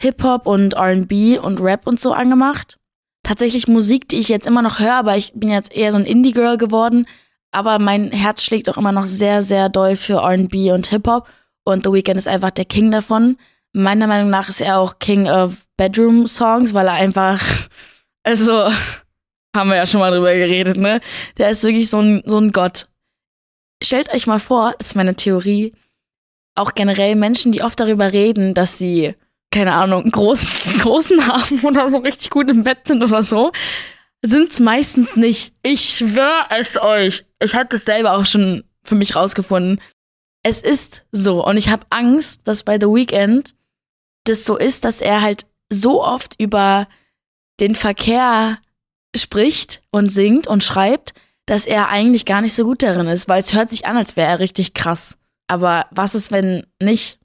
Hip-Hop 0.00 0.46
und 0.46 0.76
RB 0.76 1.42
und 1.42 1.60
Rap 1.60 1.86
und 1.86 2.00
so 2.00 2.12
angemacht. 2.12 2.78
Tatsächlich 3.24 3.66
Musik, 3.66 4.08
die 4.08 4.16
ich 4.16 4.28
jetzt 4.28 4.46
immer 4.46 4.62
noch 4.62 4.78
höre, 4.78 4.94
aber 4.94 5.16
ich 5.16 5.32
bin 5.34 5.48
jetzt 5.48 5.74
eher 5.74 5.90
so 5.90 5.98
ein 5.98 6.04
Indie-Girl 6.04 6.56
geworden. 6.56 7.06
Aber 7.50 7.80
mein 7.80 8.12
Herz 8.12 8.44
schlägt 8.44 8.68
auch 8.68 8.76
immer 8.76 8.92
noch 8.92 9.06
sehr, 9.06 9.42
sehr 9.42 9.68
doll 9.68 9.96
für 9.96 10.22
RB 10.22 10.72
und 10.72 10.86
Hip-Hop. 10.88 11.28
Und 11.64 11.84
The 11.84 11.92
Weeknd 11.92 12.18
ist 12.18 12.28
einfach 12.28 12.52
der 12.52 12.64
King 12.64 12.92
davon. 12.92 13.38
Meiner 13.72 14.06
Meinung 14.06 14.30
nach 14.30 14.48
ist 14.48 14.60
er 14.60 14.78
auch 14.78 15.00
King 15.00 15.28
of 15.28 15.66
Bedroom 15.76 16.28
Songs, 16.28 16.74
weil 16.74 16.86
er 16.86 16.94
einfach, 16.94 17.42
also, 18.22 18.52
haben 19.56 19.70
wir 19.70 19.76
ja 19.76 19.86
schon 19.86 20.00
mal 20.00 20.12
drüber 20.12 20.32
geredet, 20.32 20.76
ne? 20.76 21.00
Der 21.38 21.50
ist 21.50 21.64
wirklich 21.64 21.90
so 21.90 21.98
ein, 21.98 22.22
so 22.24 22.38
ein 22.38 22.52
Gott. 22.52 22.86
Stellt 23.82 24.12
euch 24.12 24.26
mal 24.26 24.38
vor, 24.38 24.74
das 24.78 24.88
ist 24.88 24.96
meine 24.96 25.16
Theorie, 25.16 25.72
auch 26.54 26.74
generell 26.74 27.14
Menschen, 27.14 27.52
die 27.52 27.62
oft 27.62 27.78
darüber 27.78 28.12
reden, 28.12 28.54
dass 28.54 28.78
sie, 28.78 29.14
keine 29.50 29.74
Ahnung, 29.74 30.10
großen, 30.10 30.80
großen 30.80 31.26
haben 31.26 31.60
oder 31.64 31.90
so 31.90 31.98
richtig 31.98 32.30
gut 32.30 32.50
im 32.50 32.64
Bett 32.64 32.86
sind 32.86 33.02
oder 33.02 33.22
so, 33.22 33.52
sind 34.22 34.50
es 34.50 34.60
meistens 34.60 35.16
nicht. 35.16 35.52
Ich 35.62 35.96
schwöre 35.96 36.46
es 36.50 36.80
euch. 36.80 37.24
Ich 37.40 37.54
hatte 37.54 37.76
es 37.76 37.84
selber 37.84 38.16
auch 38.16 38.24
schon 38.24 38.64
für 38.82 38.94
mich 38.94 39.14
rausgefunden 39.14 39.80
es 40.46 40.62
ist 40.62 41.04
so. 41.10 41.44
Und 41.44 41.56
ich 41.56 41.70
habe 41.70 41.86
Angst, 41.90 42.42
dass 42.44 42.62
bei 42.62 42.78
The 42.78 42.86
Weeknd 42.86 43.56
das 44.24 44.44
so 44.44 44.56
ist, 44.56 44.84
dass 44.84 45.00
er 45.00 45.20
halt 45.20 45.46
so 45.70 46.04
oft 46.04 46.40
über 46.40 46.86
den 47.58 47.74
Verkehr 47.74 48.58
spricht 49.16 49.82
und 49.90 50.08
singt 50.08 50.46
und 50.46 50.62
schreibt, 50.62 51.14
dass 51.46 51.66
er 51.66 51.88
eigentlich 51.88 52.24
gar 52.24 52.40
nicht 52.40 52.54
so 52.54 52.64
gut 52.64 52.82
darin 52.82 53.06
ist, 53.06 53.28
weil 53.28 53.40
es 53.40 53.54
hört 53.54 53.70
sich 53.70 53.86
an, 53.86 53.96
als 53.96 54.16
wäre 54.16 54.28
er 54.28 54.38
richtig 54.40 54.74
krass. 54.74 55.16
Aber 55.48 55.86
was 55.92 56.14
ist, 56.14 56.32
wenn 56.32 56.66
nicht? 56.82 57.20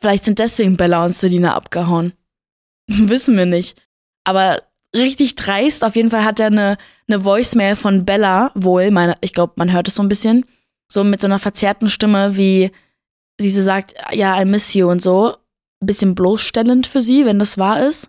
Vielleicht 0.00 0.24
sind 0.24 0.38
deswegen 0.38 0.76
Bella 0.76 1.04
und 1.04 1.12
Selina 1.12 1.54
abgehauen. 1.54 2.12
Wissen 2.88 3.36
wir 3.36 3.46
nicht. 3.46 3.80
Aber 4.24 4.62
richtig 4.94 5.36
dreist, 5.36 5.84
auf 5.84 5.94
jeden 5.94 6.10
Fall 6.10 6.24
hat 6.24 6.40
er 6.40 6.46
eine, 6.46 6.76
eine 7.08 7.24
Voicemail 7.24 7.76
von 7.76 8.04
Bella 8.04 8.50
wohl, 8.54 8.90
meine, 8.90 9.16
ich 9.20 9.32
glaube, 9.32 9.54
man 9.56 9.72
hört 9.72 9.88
es 9.88 9.94
so 9.94 10.02
ein 10.02 10.08
bisschen, 10.08 10.44
so 10.90 11.04
mit 11.04 11.20
so 11.20 11.26
einer 11.26 11.38
verzerrten 11.38 11.88
Stimme, 11.88 12.36
wie 12.36 12.72
sie 13.38 13.50
so 13.50 13.62
sagt, 13.62 13.94
ja, 14.12 14.40
I 14.40 14.44
miss 14.44 14.74
you 14.74 14.88
und 14.88 15.02
so. 15.02 15.36
Ein 15.82 15.86
bisschen 15.86 16.14
bloßstellend 16.14 16.86
für 16.86 17.00
sie, 17.00 17.24
wenn 17.26 17.38
das 17.38 17.58
wahr 17.58 17.86
ist. 17.86 18.08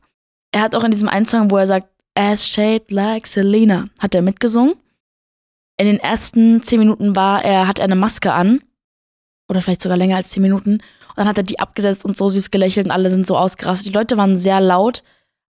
Er 0.51 0.62
hat 0.62 0.75
auch 0.75 0.84
in 0.84 0.91
diesem 0.91 1.10
einen 1.10 1.25
wo 1.51 1.58
er 1.58 1.67
sagt, 1.67 1.88
As 2.15 2.48
shaped 2.48 2.89
like 2.89 3.27
Selena, 3.27 3.89
hat 4.00 4.15
er 4.15 4.24
mitgesungen. 4.24 4.74
In 5.77 5.86
den 5.86 6.00
ersten 6.00 6.63
zehn 6.63 6.79
Minuten 6.79 7.15
war 7.15 7.43
er, 7.46 7.67
hat 7.67 7.79
er 7.79 7.86
eine 7.86 7.96
Maske 7.96 8.34
an. 8.34 8.62
Oder 9.50 9.62
vielleicht 9.62 9.81
sogar 9.81 9.98
länger 9.98 10.17
als 10.17 10.31
zehn 10.31 10.41
Minuten. 10.41 10.74
Und 10.74 11.17
dann 11.17 11.27
hat 11.27 11.38
er 11.38 11.43
die 11.43 11.60
abgesetzt 11.60 12.03
und 12.03 12.17
so 12.17 12.29
süß 12.29 12.51
gelächelt 12.51 12.88
und 12.88 12.91
alle 12.91 13.10
sind 13.10 13.25
so 13.25 13.38
ausgerastet. 13.38 13.88
Die 13.88 13.98
Leute 13.98 14.17
waren 14.17 14.38
sehr 14.38 14.60
laut. 14.60 15.03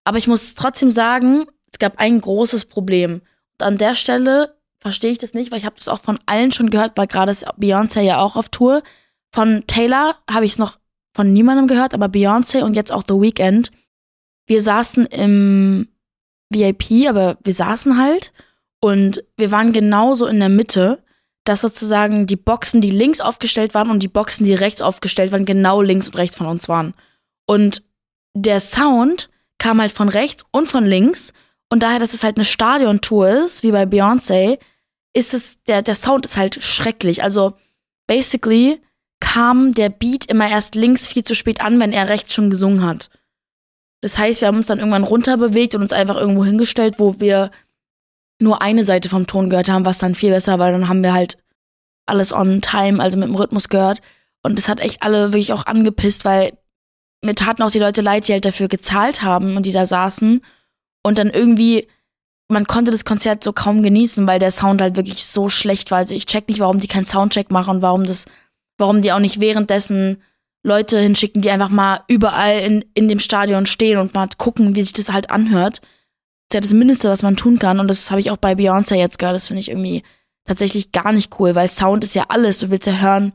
Aber 0.04 0.18
ich 0.18 0.28
muss 0.28 0.54
trotzdem 0.54 0.90
sagen, 0.90 1.46
es 1.72 1.78
gab 1.78 1.98
ein 1.98 2.20
großes 2.20 2.66
Problem. 2.66 3.22
Und 3.60 3.66
an 3.66 3.78
der 3.78 3.94
Stelle 3.94 4.56
verstehe 4.80 5.10
ich 5.10 5.18
das 5.18 5.34
nicht, 5.34 5.50
weil 5.50 5.58
ich 5.58 5.66
habe 5.66 5.76
das 5.76 5.88
auch 5.88 6.00
von 6.00 6.18
allen 6.26 6.52
schon 6.52 6.70
gehört, 6.70 6.92
weil 6.96 7.06
gerade 7.06 7.32
ist 7.32 7.46
Beyoncé 7.58 8.00
ja 8.00 8.20
auch 8.20 8.36
auf 8.36 8.48
Tour. 8.48 8.82
Von 9.34 9.64
Taylor 9.66 10.16
habe 10.30 10.44
ich 10.44 10.52
es 10.52 10.58
noch 10.58 10.78
von 11.14 11.32
niemandem 11.32 11.66
gehört, 11.66 11.94
aber 11.94 12.06
Beyoncé 12.06 12.62
und 12.62 12.74
jetzt 12.74 12.92
auch 12.92 13.02
The 13.06 13.14
Weeknd. 13.14 13.70
Wir 14.46 14.62
saßen 14.62 15.06
im 15.06 15.88
VIP, 16.50 17.08
aber 17.08 17.36
wir 17.42 17.54
saßen 17.54 17.98
halt 17.98 18.32
Und 18.80 19.24
wir 19.36 19.50
waren 19.50 19.72
genauso 19.72 20.26
in 20.26 20.38
der 20.38 20.48
Mitte, 20.48 21.02
dass 21.44 21.62
sozusagen 21.62 22.26
die 22.26 22.36
Boxen, 22.36 22.80
die 22.80 22.90
links 22.90 23.20
aufgestellt 23.20 23.74
waren 23.74 23.90
und 23.90 24.02
die 24.02 24.08
Boxen, 24.08 24.44
die 24.44 24.54
rechts 24.54 24.82
aufgestellt 24.82 25.32
waren, 25.32 25.46
genau 25.46 25.80
links 25.82 26.08
und 26.08 26.16
rechts 26.16 26.36
von 26.36 26.46
uns 26.46 26.68
waren. 26.68 26.94
Und 27.46 27.82
der 28.34 28.60
Sound 28.60 29.30
kam 29.58 29.80
halt 29.80 29.92
von 29.92 30.08
rechts 30.08 30.44
und 30.50 30.68
von 30.68 30.84
links. 30.84 31.32
Und 31.70 31.82
daher, 31.82 31.98
dass 31.98 32.14
es 32.14 32.22
halt 32.22 32.36
eine 32.36 32.44
Stadiontour 32.44 33.28
ist, 33.28 33.62
wie 33.62 33.72
bei 33.72 33.84
Beyoncé, 33.84 34.58
ist 35.14 35.34
es, 35.34 35.62
der, 35.64 35.82
der 35.82 35.94
Sound 35.94 36.26
ist 36.26 36.36
halt 36.36 36.62
schrecklich. 36.62 37.22
Also, 37.22 37.54
basically 38.06 38.80
kam 39.20 39.74
der 39.74 39.88
Beat 39.88 40.26
immer 40.26 40.48
erst 40.48 40.74
links 40.74 41.08
viel 41.08 41.24
zu 41.24 41.34
spät 41.34 41.60
an, 41.60 41.80
wenn 41.80 41.92
er 41.92 42.08
rechts 42.08 42.34
schon 42.34 42.50
gesungen 42.50 42.84
hat. 42.84 43.10
Das 44.00 44.16
heißt, 44.16 44.40
wir 44.40 44.48
haben 44.48 44.58
uns 44.58 44.68
dann 44.68 44.78
irgendwann 44.78 45.02
runterbewegt 45.02 45.74
und 45.74 45.82
uns 45.82 45.92
einfach 45.92 46.16
irgendwo 46.16 46.44
hingestellt, 46.44 46.96
wo 46.98 47.18
wir 47.18 47.50
nur 48.40 48.62
eine 48.62 48.84
Seite 48.84 49.08
vom 49.08 49.26
Ton 49.26 49.50
gehört 49.50 49.68
haben, 49.68 49.84
was 49.84 49.98
dann 49.98 50.14
viel 50.14 50.30
besser 50.30 50.58
war. 50.58 50.70
Dann 50.70 50.88
haben 50.88 51.02
wir 51.02 51.12
halt 51.12 51.38
alles 52.06 52.32
on 52.32 52.60
time, 52.60 53.02
also 53.02 53.16
mit 53.16 53.28
dem 53.28 53.34
Rhythmus 53.34 53.68
gehört. 53.68 54.00
Und 54.42 54.56
das 54.56 54.68
hat 54.68 54.80
echt 54.80 55.02
alle 55.02 55.32
wirklich 55.32 55.52
auch 55.52 55.66
angepisst, 55.66 56.24
weil 56.24 56.52
mir 57.22 57.34
taten 57.34 57.62
auch 57.62 57.70
die 57.70 57.80
Leute 57.80 58.00
leid, 58.00 58.28
die 58.28 58.32
halt 58.32 58.44
dafür 58.44 58.68
gezahlt 58.68 59.22
haben 59.22 59.56
und 59.56 59.66
die 59.66 59.72
da 59.72 59.86
saßen. 59.86 60.40
Und 61.02 61.18
dann 61.18 61.30
irgendwie, 61.30 61.88
man 62.48 62.66
konnte 62.66 62.90
das 62.90 63.04
Konzert 63.04 63.42
so 63.42 63.52
kaum 63.52 63.82
genießen, 63.82 64.26
weil 64.26 64.38
der 64.38 64.52
Sound 64.52 64.80
halt 64.80 64.96
wirklich 64.96 65.26
so 65.26 65.48
schlecht 65.48 65.90
war. 65.90 65.98
Also 65.98 66.14
ich 66.14 66.26
check 66.26 66.48
nicht, 66.48 66.60
warum 66.60 66.78
die 66.78 66.88
keinen 66.88 67.06
Soundcheck 67.06 67.50
machen 67.50 67.76
und 67.76 67.82
warum 67.82 68.04
das, 68.04 68.26
warum 68.78 69.02
die 69.02 69.12
auch 69.12 69.18
nicht 69.18 69.40
währenddessen 69.40 70.22
Leute 70.62 70.98
hinschicken, 71.00 71.42
die 71.42 71.50
einfach 71.50 71.70
mal 71.70 72.02
überall 72.08 72.60
in, 72.60 72.84
in 72.94 73.08
dem 73.08 73.20
Stadion 73.20 73.66
stehen 73.66 73.98
und 73.98 74.14
mal 74.14 74.28
gucken, 74.36 74.74
wie 74.74 74.82
sich 74.82 74.92
das 74.92 75.12
halt 75.12 75.30
anhört. 75.30 75.80
Das 76.48 76.54
ist 76.54 76.54
ja 76.54 76.60
das 76.60 76.72
Mindeste, 76.72 77.10
was 77.10 77.22
man 77.22 77.36
tun 77.36 77.58
kann. 77.58 77.78
Und 77.78 77.88
das 77.88 78.10
habe 78.10 78.20
ich 78.20 78.30
auch 78.30 78.36
bei 78.38 78.52
Beyoncé 78.52 78.96
jetzt 78.96 79.18
gehört. 79.18 79.36
Das 79.36 79.48
finde 79.48 79.60
ich 79.60 79.68
irgendwie 79.68 80.02
tatsächlich 80.44 80.92
gar 80.92 81.12
nicht 81.12 81.38
cool, 81.38 81.54
weil 81.54 81.68
Sound 81.68 82.04
ist 82.04 82.14
ja 82.14 82.26
alles. 82.28 82.58
Du 82.58 82.70
willst 82.70 82.86
ja 82.86 82.98
hören, 82.98 83.32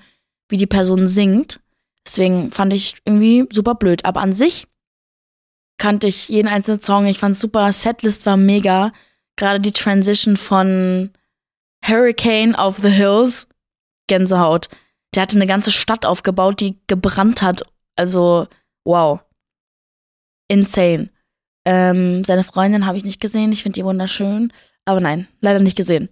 wie 0.49 0.57
die 0.57 0.67
Person 0.67 1.07
singt. 1.07 1.59
Deswegen 2.05 2.51
fand 2.51 2.73
ich 2.73 2.95
irgendwie 3.05 3.47
super 3.51 3.75
blöd. 3.75 4.03
Aber 4.05 4.21
an 4.21 4.33
sich 4.33 4.67
kannte 5.77 6.07
ich 6.07 6.29
jeden 6.29 6.47
einzelnen 6.47 6.81
Song. 6.81 7.05
Ich 7.05 7.19
fand 7.19 7.37
super. 7.37 7.71
Setlist 7.71 8.25
war 8.25 8.37
mega. 8.37 8.91
Gerade 9.35 9.59
die 9.59 9.71
Transition 9.71 10.37
von 10.37 11.11
Hurricane 11.85 12.55
of 12.55 12.77
the 12.77 12.89
Hills. 12.89 13.47
Gänsehaut. 14.07 14.69
Der 15.13 15.21
hatte 15.21 15.35
eine 15.35 15.47
ganze 15.47 15.71
Stadt 15.71 16.05
aufgebaut, 16.05 16.59
die 16.59 16.79
gebrannt 16.87 17.41
hat. 17.41 17.63
Also, 17.95 18.47
wow. 18.83 19.19
Insane. 20.47 21.09
Ähm, 21.65 22.23
seine 22.23 22.43
Freundin 22.43 22.85
habe 22.85 22.97
ich 22.97 23.03
nicht 23.03 23.21
gesehen. 23.21 23.51
Ich 23.51 23.63
finde 23.63 23.75
die 23.75 23.85
wunderschön. 23.85 24.51
Aber 24.85 24.99
nein, 24.99 25.27
leider 25.41 25.59
nicht 25.59 25.77
gesehen. 25.77 26.09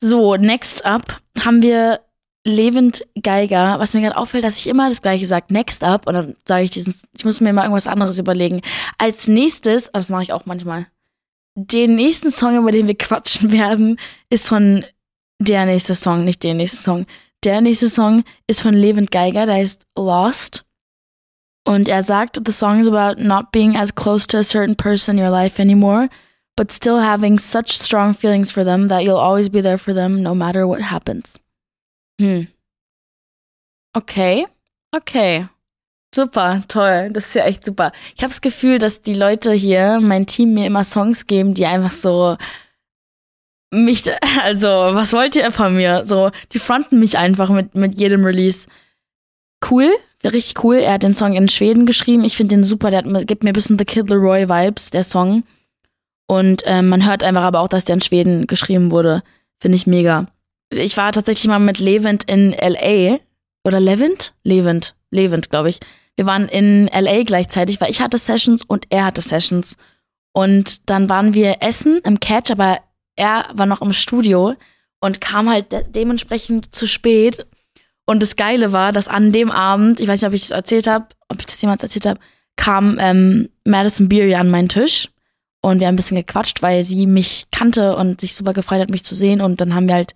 So, 0.00 0.36
next 0.36 0.84
up 0.84 1.20
haben 1.40 1.62
wir 1.62 2.00
Levent 2.46 3.06
Geiger, 3.22 3.78
was 3.78 3.94
mir 3.94 4.02
gerade 4.02 4.18
auffällt, 4.18 4.44
dass 4.44 4.58
ich 4.58 4.66
immer 4.66 4.90
das 4.90 5.00
gleiche 5.00 5.26
sage, 5.26 5.46
next 5.48 5.82
up, 5.82 6.06
und 6.06 6.14
dann 6.14 6.36
sage 6.46 6.64
ich 6.64 6.70
diesen, 6.70 6.94
ich 7.16 7.24
muss 7.24 7.40
mir 7.40 7.54
mal 7.54 7.62
irgendwas 7.62 7.86
anderes 7.86 8.18
überlegen. 8.18 8.60
Als 8.98 9.28
nächstes, 9.28 9.88
ah, 9.88 9.98
das 9.98 10.10
mache 10.10 10.24
ich 10.24 10.32
auch 10.34 10.44
manchmal, 10.44 10.86
den 11.54 11.94
nächsten 11.94 12.30
Song, 12.30 12.56
über 12.56 12.70
den 12.70 12.86
wir 12.86 12.98
quatschen 12.98 13.50
werden, 13.52 13.98
ist 14.28 14.48
von 14.48 14.84
der 15.38 15.64
nächste 15.64 15.94
Song, 15.94 16.24
nicht 16.24 16.42
der 16.42 16.54
nächste 16.54 16.82
Song. 16.82 17.06
Der 17.44 17.60
nächste 17.60 17.88
Song 17.88 18.24
ist 18.46 18.60
von 18.60 18.74
Levent 18.74 19.10
Geiger, 19.10 19.46
der 19.46 19.56
heißt 19.56 19.86
Lost. 19.96 20.64
Und 21.66 21.88
er 21.88 22.02
sagt, 22.02 22.40
the 22.44 22.52
song 22.52 22.80
is 22.80 22.88
about 22.88 23.18
not 23.18 23.50
being 23.50 23.76
as 23.76 23.94
close 23.94 24.26
to 24.26 24.38
a 24.38 24.44
certain 24.44 24.76
person 24.76 25.16
in 25.16 25.24
your 25.24 25.30
life 25.30 25.58
anymore, 25.58 26.08
but 26.56 26.70
still 26.70 27.00
having 27.00 27.38
such 27.38 27.72
strong 27.72 28.12
feelings 28.14 28.52
for 28.52 28.64
them 28.64 28.88
that 28.88 29.02
you'll 29.02 29.16
always 29.16 29.48
be 29.48 29.62
there 29.62 29.78
for 29.78 29.94
them 29.94 30.22
no 30.22 30.34
matter 30.34 30.66
what 30.66 30.82
happens. 30.82 31.40
Hm. 32.20 32.48
Okay. 33.96 34.46
Okay. 34.94 35.48
Super, 36.14 36.62
toll. 36.68 37.10
Das 37.10 37.26
ist 37.26 37.34
ja 37.34 37.44
echt 37.44 37.64
super. 37.64 37.92
Ich 38.14 38.22
habe 38.22 38.30
das 38.30 38.40
Gefühl, 38.40 38.78
dass 38.78 39.02
die 39.02 39.14
Leute 39.14 39.52
hier, 39.52 39.98
mein 40.00 40.26
Team, 40.26 40.54
mir 40.54 40.66
immer 40.66 40.84
Songs 40.84 41.26
geben, 41.26 41.54
die 41.54 41.66
einfach 41.66 41.90
so 41.90 42.36
mich, 43.72 44.04
also, 44.42 44.68
was 44.68 45.12
wollt 45.12 45.34
ihr 45.34 45.50
von 45.50 45.74
mir? 45.74 46.04
So, 46.04 46.30
die 46.52 46.58
fronten 46.58 47.00
mich 47.00 47.18
einfach 47.18 47.50
mit, 47.50 47.74
mit 47.74 47.98
jedem 47.98 48.24
Release. 48.24 48.68
Cool, 49.68 49.90
richtig 50.32 50.62
cool. 50.64 50.76
Er 50.76 50.94
hat 50.94 51.02
den 51.02 51.14
Song 51.14 51.34
in 51.34 51.48
Schweden 51.48 51.86
geschrieben. 51.86 52.24
Ich 52.24 52.36
finde 52.36 52.56
den 52.56 52.64
super. 52.64 52.90
Der 52.90 53.04
hat, 53.04 53.26
gibt 53.26 53.44
mir 53.44 53.50
ein 53.50 53.54
bisschen 53.54 53.78
The 53.78 53.84
Kid 53.84 54.08
Leroy 54.08 54.48
Vibes, 54.48 54.90
der 54.90 55.04
Song. 55.04 55.44
Und 56.26 56.62
ähm, 56.64 56.88
man 56.88 57.06
hört 57.06 57.22
einfach 57.22 57.42
aber 57.42 57.60
auch, 57.60 57.68
dass 57.68 57.84
der 57.84 57.94
in 57.94 58.00
Schweden 58.00 58.46
geschrieben 58.46 58.90
wurde. 58.90 59.22
Finde 59.58 59.76
ich 59.76 59.86
mega 59.86 60.26
ich 60.70 60.96
war 60.96 61.12
tatsächlich 61.12 61.48
mal 61.48 61.58
mit 61.58 61.78
Levent 61.78 62.24
in 62.24 62.52
LA. 62.52 63.18
Oder 63.64 63.80
Levent? 63.80 64.34
Levent. 64.42 64.94
Levent, 65.10 65.50
glaube 65.50 65.70
ich. 65.70 65.80
Wir 66.16 66.26
waren 66.26 66.48
in 66.48 66.88
LA 66.92 67.22
gleichzeitig, 67.24 67.80
weil 67.80 67.90
ich 67.90 68.00
hatte 68.00 68.18
Sessions 68.18 68.62
und 68.64 68.86
er 68.90 69.06
hatte 69.06 69.20
Sessions. 69.20 69.76
Und 70.32 70.88
dann 70.90 71.08
waren 71.08 71.34
wir 71.34 71.56
essen 71.60 72.00
im 72.04 72.20
Catch, 72.20 72.50
aber 72.50 72.80
er 73.16 73.48
war 73.54 73.66
noch 73.66 73.82
im 73.82 73.92
Studio 73.92 74.54
und 75.00 75.20
kam 75.20 75.48
halt 75.48 75.72
de 75.72 75.84
dementsprechend 75.88 76.74
zu 76.74 76.86
spät. 76.86 77.46
Und 78.06 78.20
das 78.20 78.36
Geile 78.36 78.72
war, 78.72 78.92
dass 78.92 79.08
an 79.08 79.32
dem 79.32 79.50
Abend, 79.50 80.00
ich 80.00 80.08
weiß 80.08 80.20
nicht, 80.20 80.28
ob 80.28 80.34
ich 80.34 80.42
das 80.42 80.50
erzählt 80.50 80.86
habe, 80.86 81.06
ob 81.28 81.40
ich 81.40 81.46
das 81.46 81.60
jemals 81.60 81.82
erzählt 81.82 82.06
habe, 82.06 82.20
kam 82.56 82.98
ähm, 83.00 83.48
Madison 83.64 84.08
Beery 84.08 84.34
an 84.34 84.50
meinen 84.50 84.68
Tisch 84.68 85.08
und 85.64 85.80
wir 85.80 85.86
haben 85.86 85.94
ein 85.94 85.96
bisschen 85.96 86.18
gequatscht, 86.18 86.62
weil 86.62 86.84
sie 86.84 87.06
mich 87.06 87.46
kannte 87.50 87.96
und 87.96 88.20
sich 88.20 88.34
super 88.34 88.52
gefreut 88.52 88.80
hat, 88.80 88.90
mich 88.90 89.04
zu 89.04 89.14
sehen. 89.14 89.40
Und 89.40 89.62
dann 89.62 89.74
haben 89.74 89.88
wir 89.88 89.94
halt 89.94 90.14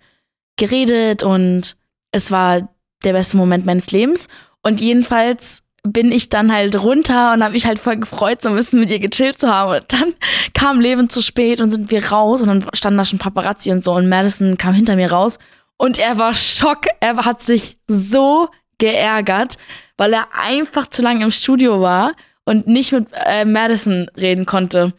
geredet 0.57 1.23
und 1.23 1.75
es 2.11 2.29
war 2.29 2.69
der 3.03 3.13
beste 3.13 3.37
Moment 3.37 3.65
meines 3.65 3.89
Lebens. 3.91 4.27
Und 4.61 4.79
jedenfalls 4.79 5.63
bin 5.81 6.11
ich 6.11 6.29
dann 6.29 6.51
halt 6.51 6.75
runter 6.79 7.33
und 7.33 7.43
habe 7.43 7.53
mich 7.53 7.65
halt 7.65 7.79
voll 7.79 7.97
gefreut, 7.97 8.43
so 8.43 8.49
ein 8.49 8.55
bisschen 8.55 8.79
mit 8.79 8.91
ihr 8.91 8.99
gechillt 8.99 9.39
zu 9.39 9.49
haben. 9.49 9.71
Und 9.71 9.91
dann 9.91 10.13
kam 10.53 10.79
Leben 10.79 11.09
zu 11.09 11.23
spät 11.23 11.61
und 11.61 11.71
sind 11.71 11.89
wir 11.89 12.11
raus 12.11 12.41
und 12.41 12.47
dann 12.47 12.65
standen 12.73 12.97
da 12.99 13.05
schon 13.05 13.17
Paparazzi 13.17 13.71
und 13.71 13.83
so 13.83 13.93
und 13.93 14.07
Madison 14.07 14.57
kam 14.57 14.75
hinter 14.75 14.95
mir 14.95 15.11
raus 15.11 15.39
und 15.79 15.97
er 15.97 16.17
war 16.17 16.33
schock. 16.33 16.85
Er 16.99 17.15
hat 17.25 17.41
sich 17.41 17.77
so 17.87 18.49
geärgert, 18.77 19.57
weil 19.97 20.13
er 20.13 20.27
einfach 20.39 20.87
zu 20.87 21.01
lange 21.01 21.23
im 21.23 21.31
Studio 21.31 21.81
war 21.81 22.13
und 22.45 22.67
nicht 22.67 22.91
mit 22.91 23.07
äh, 23.13 23.45
Madison 23.45 24.07
reden 24.15 24.45
konnte. 24.45 24.93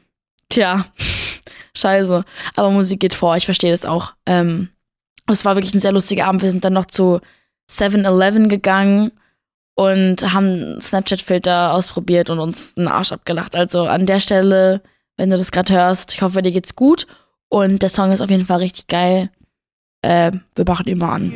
Tja, 0.49 0.87
scheiße. 1.77 2.25
Aber 2.57 2.71
Musik 2.71 3.01
geht 3.01 3.15
vor, 3.15 3.37
ich 3.37 3.45
verstehe 3.45 3.71
das 3.71 3.85
auch. 3.85 4.15
Ähm, 4.27 4.71
es 5.29 5.45
war 5.45 5.55
wirklich 5.55 5.75
ein 5.75 5.81
sehr 5.81 5.93
lustiger 5.93 6.27
Abend. 6.27 6.43
Wir 6.43 6.51
sind 6.51 6.65
dann 6.65 6.73
noch 6.73 6.87
zu 6.87 7.21
7-Eleven 7.71 8.49
gegangen 8.49 9.13
und 9.75 10.33
haben 10.33 10.81
Snapchat-Filter 10.81 11.75
ausprobiert 11.75 12.31
und 12.31 12.39
uns 12.39 12.73
einen 12.77 12.89
Arsch 12.89 13.13
abgelacht. 13.13 13.55
Also 13.55 13.85
an 13.85 14.07
der 14.07 14.19
Stelle, 14.21 14.83
wenn 15.19 15.31
du 15.31 15.37
das 15.37 15.53
gerade 15.53 15.75
hörst, 15.75 16.15
ich 16.15 16.23
hoffe, 16.23 16.41
dir 16.41 16.53
geht's 16.53 16.75
gut. 16.75 17.07
Und 17.49 17.83
der 17.83 17.89
Song 17.91 18.13
ist 18.13 18.21
auf 18.23 18.31
jeden 18.31 18.47
Fall 18.47 18.59
richtig 18.59 18.87
geil. 18.87 19.31
Äh, 20.02 20.33
wir 20.54 20.64
machen 20.66 20.99
mal 20.99 21.14
an. 21.14 21.33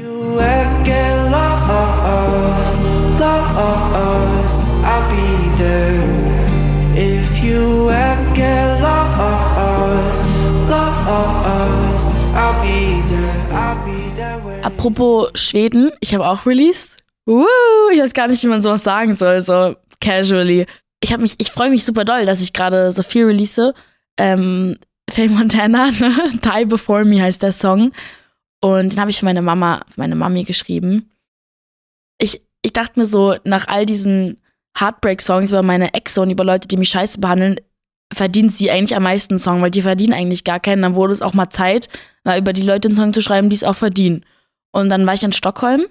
Apropos 14.62 15.30
Schweden, 15.34 15.90
ich 16.00 16.14
habe 16.14 16.26
auch 16.26 16.46
released. 16.46 16.96
Uh, 17.26 17.46
ich 17.92 18.00
weiß 18.00 18.12
gar 18.12 18.28
nicht, 18.28 18.42
wie 18.42 18.48
man 18.48 18.62
sowas 18.62 18.84
sagen 18.84 19.14
soll, 19.14 19.40
so 19.40 19.76
casually. 20.00 20.66
Ich 21.00 21.12
habe 21.12 21.22
mich, 21.22 21.34
ich 21.38 21.50
freue 21.50 21.70
mich 21.70 21.84
super 21.84 22.04
doll, 22.04 22.24
dass 22.26 22.40
ich 22.40 22.52
gerade 22.52 22.92
so 22.92 23.02
viel 23.02 23.24
release. 23.26 23.74
Ähm, 24.18 24.78
Faye 25.10 25.28
Montana, 25.28 25.90
ne? 25.90 26.12
Die 26.58 26.64
Before 26.64 27.04
Me 27.04 27.20
heißt 27.20 27.42
der 27.42 27.52
Song. 27.52 27.92
Und 28.64 28.94
den 28.94 28.98
habe 29.00 29.10
ich 29.10 29.18
für 29.18 29.26
meine 29.26 29.42
Mama, 29.42 29.82
für 29.90 30.00
meine 30.00 30.14
Mami 30.14 30.44
geschrieben. 30.44 31.10
Ich, 32.16 32.40
ich 32.62 32.72
dachte 32.72 32.98
mir 32.98 33.04
so, 33.04 33.36
nach 33.44 33.68
all 33.68 33.84
diesen 33.84 34.40
Heartbreak-Songs 34.78 35.50
über 35.50 35.62
meine 35.62 35.92
Ex 35.92 36.16
und 36.16 36.30
über 36.30 36.44
Leute, 36.44 36.66
die 36.66 36.78
mich 36.78 36.88
scheiße 36.88 37.20
behandeln, 37.20 37.60
verdient 38.10 38.54
sie 38.54 38.70
eigentlich 38.70 38.96
am 38.96 39.02
meisten 39.02 39.34
einen 39.34 39.38
Song, 39.38 39.60
weil 39.60 39.70
die 39.70 39.82
verdienen 39.82 40.14
eigentlich 40.14 40.44
gar 40.44 40.60
keinen. 40.60 40.80
Dann 40.80 40.94
wurde 40.94 41.12
es 41.12 41.20
auch 41.20 41.34
mal 41.34 41.50
Zeit, 41.50 41.90
mal 42.24 42.38
über 42.38 42.54
die 42.54 42.62
Leute 42.62 42.88
einen 42.88 42.96
Song 42.96 43.12
zu 43.12 43.20
schreiben, 43.20 43.50
die 43.50 43.56
es 43.56 43.64
auch 43.64 43.76
verdienen. 43.76 44.24
Und 44.72 44.88
dann 44.88 45.06
war 45.06 45.12
ich 45.12 45.24
in 45.24 45.32
Stockholm. 45.32 45.84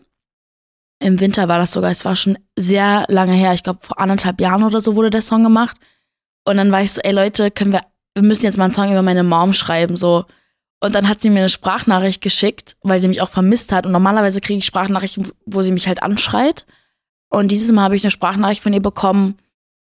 Im 0.97 1.19
Winter 1.19 1.47
war 1.47 1.59
das 1.59 1.73
sogar, 1.73 1.91
es 1.91 2.05
war 2.05 2.15
schon 2.15 2.39
sehr 2.57 3.05
lange 3.07 3.33
her. 3.33 3.53
Ich 3.53 3.61
glaube, 3.61 3.81
vor 3.83 3.99
anderthalb 3.99 4.41
Jahren 4.41 4.63
oder 4.63 4.81
so 4.81 4.95
wurde 4.95 5.11
der 5.11 5.21
Song 5.21 5.43
gemacht. 5.43 5.77
Und 6.43 6.57
dann 6.57 6.71
war 6.71 6.81
ich 6.81 6.91
so, 6.91 7.01
ey 7.03 7.11
Leute, 7.11 7.51
können 7.51 7.71
wir, 7.71 7.83
wir 8.15 8.23
müssen 8.23 8.45
jetzt 8.45 8.57
mal 8.57 8.63
einen 8.63 8.73
Song 8.73 8.89
über 8.89 9.03
meine 9.03 9.23
Mom 9.23 9.53
schreiben, 9.53 9.95
so. 9.95 10.25
Und 10.83 10.95
dann 10.95 11.07
hat 11.07 11.21
sie 11.21 11.29
mir 11.29 11.39
eine 11.39 11.49
Sprachnachricht 11.49 12.21
geschickt, 12.21 12.75
weil 12.81 12.99
sie 12.99 13.07
mich 13.07 13.21
auch 13.21 13.29
vermisst 13.29 13.71
hat. 13.71 13.85
Und 13.85 13.93
normalerweise 13.93 14.41
kriege 14.41 14.57
ich 14.57 14.65
Sprachnachrichten, 14.65 15.31
wo 15.45 15.61
sie 15.61 15.71
mich 15.71 15.87
halt 15.87 16.03
anschreit. 16.03 16.65
Und 17.29 17.53
dieses 17.53 17.71
Mal 17.71 17.83
habe 17.83 17.95
ich 17.95 18.03
eine 18.03 18.11
Sprachnachricht 18.11 18.61
von 18.61 18.73
ihr 18.73 18.81
bekommen, 18.81 19.37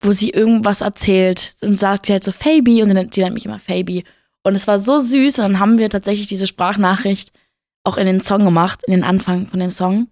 wo 0.03 0.13
sie 0.13 0.29
irgendwas 0.29 0.83
erzählt. 0.83 1.55
Dann 1.63 1.75
sagt 1.75 2.05
sie 2.05 2.13
halt 2.13 2.23
so 2.23 2.33
Fabi 2.33 2.83
und 2.83 2.95
dann, 2.95 3.11
sie 3.11 3.23
nennt 3.23 3.33
mich 3.33 3.47
immer 3.47 3.59
Fabi. 3.59 4.05
Und 4.43 4.57
es 4.57 4.67
war 4.67 4.79
so 4.79 4.99
süß. 4.99 5.39
Und 5.39 5.45
dann 5.45 5.59
haben 5.59 5.79
wir 5.79 5.89
tatsächlich 5.89 6.27
diese 6.27 6.47
Sprachnachricht 6.47 7.33
auch 7.83 7.97
in 7.97 8.05
den 8.05 8.21
Song 8.21 8.45
gemacht, 8.45 8.83
in 8.87 8.93
den 8.93 9.05
Anfang 9.05 9.47
von 9.47 9.61
dem 9.61 9.71
Song. 9.71 10.09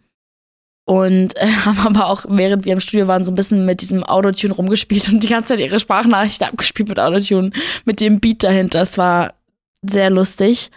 Und 0.86 1.36
äh, 1.36 1.48
haben 1.66 1.80
aber 1.80 2.06
auch, 2.06 2.24
während 2.30 2.64
wir 2.64 2.72
im 2.72 2.80
Studio 2.80 3.08
waren, 3.08 3.26
so 3.26 3.32
ein 3.32 3.34
bisschen 3.36 3.66
mit 3.66 3.82
diesem 3.82 4.04
Autotune 4.04 4.54
rumgespielt 4.54 5.10
und 5.10 5.22
die 5.22 5.28
ganze 5.28 5.48
Zeit 5.48 5.60
ihre 5.60 5.78
Sprachnachrichten 5.78 6.46
abgespielt 6.46 6.88
mit 6.88 6.98
Autotune, 6.98 7.50
mit 7.84 8.00
dem 8.00 8.20
Beat 8.20 8.42
dahinter. 8.42 8.80
Es 8.80 8.96
war 8.96 9.34
sehr 9.82 10.10
lustig. 10.10 10.70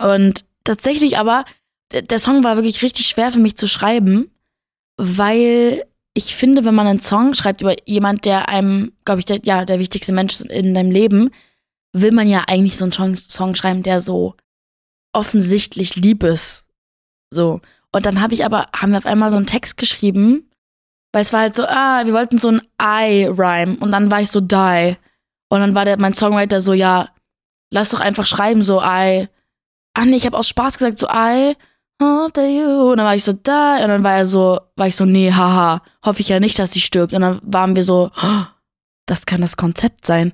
Und 0.00 0.44
tatsächlich 0.64 1.18
aber, 1.18 1.44
der 1.92 2.18
Song 2.18 2.44
war 2.44 2.56
wirklich 2.56 2.82
richtig 2.82 3.06
schwer 3.06 3.32
für 3.32 3.40
mich 3.40 3.56
zu 3.56 3.66
schreiben, 3.66 4.30
weil 4.96 5.84
ich 6.14 6.34
finde, 6.34 6.64
wenn 6.64 6.74
man 6.74 6.86
einen 6.86 7.00
Song 7.00 7.34
schreibt 7.34 7.62
über 7.62 7.74
jemand, 7.86 8.24
der 8.24 8.48
einem, 8.48 8.92
glaube 9.04 9.20
ich, 9.20 9.26
der, 9.26 9.40
ja, 9.44 9.64
der 9.64 9.78
wichtigste 9.78 10.12
Mensch 10.12 10.40
in 10.40 10.74
deinem 10.74 10.90
Leben, 10.90 11.30
will 11.92 12.12
man 12.12 12.28
ja 12.28 12.44
eigentlich 12.46 12.76
so 12.76 12.84
einen 12.84 13.16
Song 13.16 13.54
schreiben, 13.54 13.82
der 13.82 14.00
so 14.00 14.34
offensichtlich 15.12 15.96
lieb 15.96 16.22
ist. 16.22 16.64
So. 17.30 17.60
Und 17.92 18.06
dann 18.06 18.20
habe 18.20 18.34
ich 18.34 18.44
aber, 18.44 18.68
haben 18.74 18.92
wir 18.92 18.98
auf 18.98 19.06
einmal 19.06 19.30
so 19.30 19.36
einen 19.36 19.46
Text 19.46 19.76
geschrieben, 19.76 20.50
weil 21.12 21.22
es 21.22 21.32
war 21.32 21.40
halt 21.40 21.54
so, 21.54 21.64
ah, 21.64 22.04
wir 22.04 22.12
wollten 22.12 22.38
so 22.38 22.48
ein 22.48 22.62
I-Rhyme 22.80 23.78
und 23.80 23.90
dann 23.90 24.10
war 24.10 24.20
ich 24.20 24.30
so 24.30 24.40
die. 24.40 24.96
Und 25.48 25.60
dann 25.60 25.74
war 25.74 25.84
der, 25.84 25.98
mein 25.98 26.14
Songwriter 26.14 26.60
so, 26.60 26.72
ja, 26.72 27.08
lass 27.70 27.90
doch 27.90 28.00
einfach 28.00 28.26
schreiben, 28.26 28.62
so 28.62 28.80
I. 28.80 29.28
Ach 29.94 30.04
nee, 30.04 30.16
ich 30.16 30.26
habe 30.26 30.36
aus 30.36 30.48
Spaß 30.48 30.78
gesagt, 30.78 30.98
so 30.98 31.08
I, 31.08 31.56
after 31.98 32.46
you. 32.46 32.90
Und 32.90 32.98
dann 32.98 33.06
war 33.06 33.14
ich 33.14 33.24
so, 33.24 33.32
da. 33.32 33.82
Und 33.82 33.88
dann 33.88 34.02
war 34.02 34.14
er 34.14 34.26
so, 34.26 34.60
war 34.76 34.86
ich 34.86 34.96
so, 34.96 35.04
nee, 35.04 35.32
haha, 35.32 35.82
hoffe 36.04 36.20
ich 36.20 36.28
ja 36.28 36.40
nicht, 36.40 36.58
dass 36.58 36.72
sie 36.72 36.80
stirbt. 36.80 37.12
Und 37.12 37.22
dann 37.22 37.40
waren 37.42 37.76
wir 37.76 37.84
so, 37.84 38.10
oh, 38.22 38.42
das 39.06 39.26
kann 39.26 39.40
das 39.40 39.56
Konzept 39.56 40.06
sein. 40.06 40.32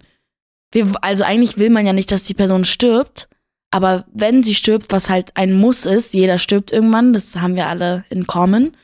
Wir, 0.73 0.93
also 1.03 1.25
eigentlich 1.25 1.59
will 1.59 1.71
man 1.71 1.87
ja 1.87 1.93
nicht, 1.93 2.11
dass 2.13 2.25
die 2.25 2.35
Person 2.35 2.65
stirbt. 2.65 3.29
Aber 3.71 4.05
wenn 4.13 4.43
sie 4.43 4.55
stirbt, 4.55 4.93
was 4.93 5.11
halt 5.11 5.37
ein 5.37 5.53
Muss 5.53 5.87
ist, 5.87 6.15
jeder 6.15 6.39
stirbt 6.39 6.71
irgendwann, 6.73 7.13
das 7.13 7.37
haben 7.37 7.57
wir 7.57 7.67
alle 7.67 8.05
in 8.11 8.27
common, 8.27 8.77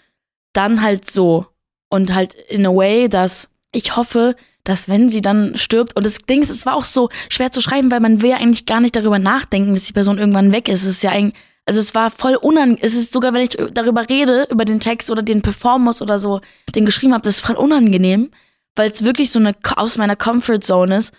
dann 0.52 0.82
halt 0.82 1.10
so. 1.10 1.46
Und 1.88 2.14
halt 2.14 2.34
in 2.34 2.66
a 2.66 2.70
way, 2.70 3.08
dass 3.08 3.48
ich 3.72 3.96
hoffe, 3.96 4.36
dass 4.64 4.88
wenn 4.88 5.08
sie 5.08 5.22
dann 5.22 5.56
stirbt, 5.56 5.96
und 5.96 6.04
das 6.06 6.18
Ding 6.18 6.42
ist, 6.42 6.50
es 6.50 6.66
war 6.66 6.76
auch 6.76 6.84
so 6.84 7.08
schwer 7.28 7.50
zu 7.50 7.60
schreiben, 7.60 7.90
weil 7.90 8.00
man 8.00 8.22
will 8.22 8.30
ja 8.30 8.36
eigentlich 8.36 8.66
gar 8.66 8.80
nicht 8.80 8.94
darüber 8.94 9.18
nachdenken, 9.18 9.74
dass 9.74 9.84
die 9.84 9.92
Person 9.92 10.18
irgendwann 10.18 10.52
weg 10.52 10.68
ist. 10.68 10.82
Es 10.82 10.88
ist 10.96 11.02
ja 11.02 11.10
eigentlich, 11.10 11.40
also 11.66 11.80
es 11.80 11.94
war 11.94 12.10
voll 12.10 12.36
unangenehm. 12.36 12.78
Es 12.82 12.94
ist 12.94 13.12
sogar, 13.12 13.32
wenn 13.32 13.42
ich 13.42 13.56
darüber 13.72 14.08
rede, 14.08 14.46
über 14.50 14.64
den 14.64 14.78
Text 14.78 15.10
oder 15.10 15.22
den 15.22 15.42
performen 15.42 15.84
muss 15.84 16.00
oder 16.00 16.18
so, 16.18 16.40
den 16.74 16.86
geschrieben 16.86 17.14
habe, 17.14 17.24
das 17.24 17.36
ist 17.36 17.46
voll 17.46 17.56
unangenehm, 17.56 18.30
weil 18.76 18.90
es 18.90 19.04
wirklich 19.04 19.30
so 19.30 19.40
eine 19.40 19.54
aus 19.76 19.98
meiner 19.98 20.16
Comfort 20.16 20.60
Zone 20.60 20.98
ist 20.98 21.12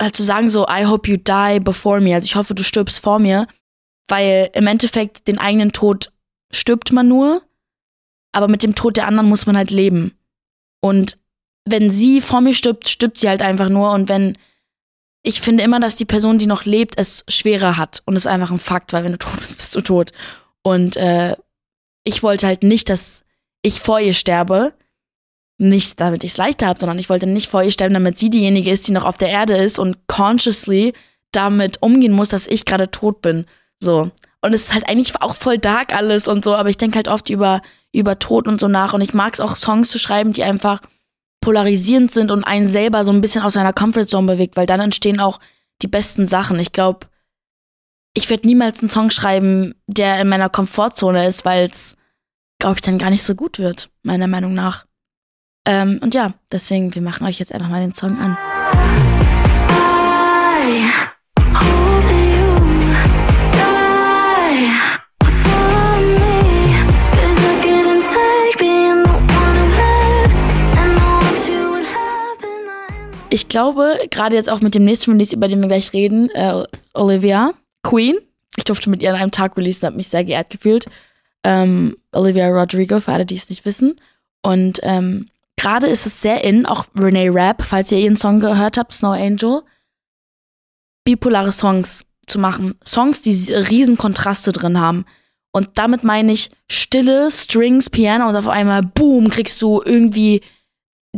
halt 0.00 0.16
zu 0.16 0.22
sagen 0.22 0.48
so, 0.48 0.66
I 0.68 0.84
hope 0.86 1.10
you 1.10 1.16
die 1.16 1.60
before 1.60 2.00
me, 2.00 2.14
also 2.14 2.26
ich 2.26 2.36
hoffe, 2.36 2.54
du 2.54 2.62
stirbst 2.62 3.00
vor 3.00 3.18
mir, 3.18 3.46
weil 4.06 4.50
im 4.54 4.66
Endeffekt 4.66 5.28
den 5.28 5.38
eigenen 5.38 5.72
Tod 5.72 6.12
stirbt 6.52 6.92
man 6.92 7.08
nur, 7.08 7.42
aber 8.32 8.48
mit 8.48 8.62
dem 8.62 8.74
Tod 8.74 8.96
der 8.96 9.06
anderen 9.06 9.28
muss 9.28 9.46
man 9.46 9.56
halt 9.56 9.70
leben. 9.70 10.16
Und 10.80 11.18
wenn 11.70 11.90
sie 11.90 12.20
vor 12.20 12.40
mir 12.40 12.54
stirbt, 12.54 12.88
stirbt 12.88 13.18
sie 13.18 13.28
halt 13.28 13.42
einfach 13.42 13.68
nur 13.68 13.92
und 13.92 14.08
wenn 14.08 14.36
ich 15.22 15.40
finde 15.40 15.62
immer, 15.62 15.80
dass 15.80 15.96
die 15.96 16.04
Person, 16.04 16.38
die 16.38 16.46
noch 16.46 16.64
lebt, 16.64 16.98
es 16.98 17.24
schwerer 17.28 17.76
hat 17.76 18.02
und 18.06 18.16
es 18.16 18.22
ist 18.22 18.30
einfach 18.30 18.50
ein 18.50 18.58
Fakt, 18.58 18.92
weil 18.92 19.04
wenn 19.04 19.12
du 19.12 19.18
tot 19.18 19.36
bist, 19.38 19.56
bist 19.56 19.74
du 19.74 19.80
tot. 19.80 20.12
Und 20.62 20.96
äh, 20.96 21.36
ich 22.04 22.22
wollte 22.22 22.46
halt 22.46 22.62
nicht, 22.62 22.88
dass 22.88 23.24
ich 23.62 23.80
vor 23.80 24.00
ihr 24.00 24.14
sterbe, 24.14 24.72
nicht 25.58 26.00
damit 26.00 26.22
ich 26.24 26.32
es 26.32 26.36
leichter 26.36 26.68
habe, 26.68 26.78
sondern 26.78 26.98
ich 26.98 27.08
wollte 27.08 27.26
nicht 27.26 27.50
vor 27.50 27.62
ihr 27.62 27.72
sterben, 27.72 27.94
damit 27.94 28.18
sie 28.18 28.30
diejenige 28.30 28.70
ist, 28.70 28.86
die 28.86 28.92
noch 28.92 29.04
auf 29.04 29.18
der 29.18 29.28
Erde 29.28 29.56
ist 29.56 29.78
und 29.78 30.06
consciously 30.06 30.94
damit 31.32 31.82
umgehen 31.82 32.12
muss, 32.12 32.28
dass 32.28 32.46
ich 32.46 32.64
gerade 32.64 32.90
tot 32.90 33.20
bin. 33.20 33.46
So. 33.80 34.10
Und 34.40 34.52
es 34.52 34.62
ist 34.62 34.74
halt 34.74 34.88
eigentlich 34.88 35.20
auch 35.20 35.34
voll 35.34 35.58
dark 35.58 35.92
alles 35.92 36.28
und 36.28 36.44
so, 36.44 36.54
aber 36.54 36.70
ich 36.70 36.78
denke 36.78 36.96
halt 36.96 37.08
oft 37.08 37.28
über, 37.28 37.60
über 37.92 38.18
Tod 38.20 38.46
und 38.46 38.60
so 38.60 38.68
nach. 38.68 38.92
Und 38.92 39.00
ich 39.00 39.14
mag 39.14 39.34
es 39.34 39.40
auch, 39.40 39.56
Songs 39.56 39.90
zu 39.90 39.98
schreiben, 39.98 40.32
die 40.32 40.44
einfach 40.44 40.80
polarisierend 41.40 42.12
sind 42.12 42.30
und 42.30 42.44
einen 42.44 42.68
selber 42.68 43.04
so 43.04 43.12
ein 43.12 43.20
bisschen 43.20 43.42
aus 43.42 43.54
seiner 43.54 43.72
Comfortzone 43.72 44.26
bewegt, 44.26 44.56
weil 44.56 44.66
dann 44.66 44.80
entstehen 44.80 45.20
auch 45.20 45.40
die 45.82 45.86
besten 45.86 46.26
Sachen. 46.26 46.58
Ich 46.58 46.72
glaube, 46.72 47.06
ich 48.14 48.28
werde 48.30 48.46
niemals 48.46 48.80
einen 48.80 48.88
Song 48.88 49.10
schreiben, 49.10 49.74
der 49.86 50.20
in 50.20 50.28
meiner 50.28 50.48
Komfortzone 50.48 51.26
ist, 51.26 51.44
weil 51.44 51.70
es, 51.70 51.96
glaube 52.58 52.76
ich, 52.76 52.82
dann 52.82 52.98
gar 52.98 53.10
nicht 53.10 53.22
so 53.22 53.34
gut 53.34 53.58
wird, 53.58 53.90
meiner 54.02 54.26
Meinung 54.26 54.54
nach. 54.54 54.86
Ähm, 55.66 56.00
und 56.02 56.14
ja, 56.14 56.34
deswegen, 56.50 56.94
wir 56.94 57.02
machen 57.02 57.26
euch 57.26 57.38
jetzt 57.38 57.52
einfach 57.52 57.68
mal 57.68 57.80
den 57.80 57.94
Song 57.94 58.18
an. 58.18 58.36
Ich 73.30 73.48
glaube, 73.48 73.98
gerade 74.10 74.36
jetzt 74.36 74.48
auch 74.48 74.60
mit 74.60 74.74
dem 74.74 74.84
nächsten 74.84 75.12
Release, 75.12 75.36
über 75.36 75.48
den 75.48 75.60
wir 75.60 75.68
gleich 75.68 75.92
reden, 75.92 76.30
äh, 76.30 76.64
Olivia, 76.94 77.52
Queen. 77.82 78.16
Ich 78.56 78.64
durfte 78.64 78.90
mit 78.90 79.02
ihr 79.02 79.10
an 79.10 79.20
einem 79.20 79.30
Tag 79.30 79.56
releasen, 79.56 79.86
habe 79.86 79.96
mich 79.96 80.08
sehr 80.08 80.24
geehrt 80.24 80.50
gefühlt. 80.50 80.86
Ähm, 81.44 81.96
Olivia 82.12 82.48
Rodrigo, 82.48 83.00
für 83.00 83.12
alle, 83.12 83.26
die 83.26 83.36
es 83.36 83.48
nicht 83.48 83.64
wissen. 83.64 84.00
Und 84.42 84.80
ähm, 84.82 85.28
Gerade 85.58 85.88
ist 85.88 86.06
es 86.06 86.22
sehr 86.22 86.44
in, 86.44 86.66
auch 86.66 86.86
Renee 86.96 87.30
Rapp, 87.30 87.62
falls 87.62 87.90
ihr 87.90 87.98
ihren 87.98 88.16
Song 88.16 88.38
gehört 88.38 88.78
habt, 88.78 88.92
Snow 88.92 89.12
Angel, 89.12 89.62
bipolare 91.04 91.50
Songs 91.50 92.04
zu 92.28 92.38
machen. 92.38 92.76
Songs, 92.86 93.22
die 93.22 93.52
riesen 93.52 93.98
Kontraste 93.98 94.52
drin 94.52 94.78
haben. 94.78 95.04
Und 95.50 95.70
damit 95.74 96.04
meine 96.04 96.30
ich 96.30 96.50
stille 96.70 97.32
Strings, 97.32 97.90
Piano 97.90 98.28
und 98.28 98.36
auf 98.36 98.46
einmal, 98.46 98.82
boom, 98.82 99.30
kriegst 99.30 99.60
du 99.60 99.82
irgendwie 99.84 100.42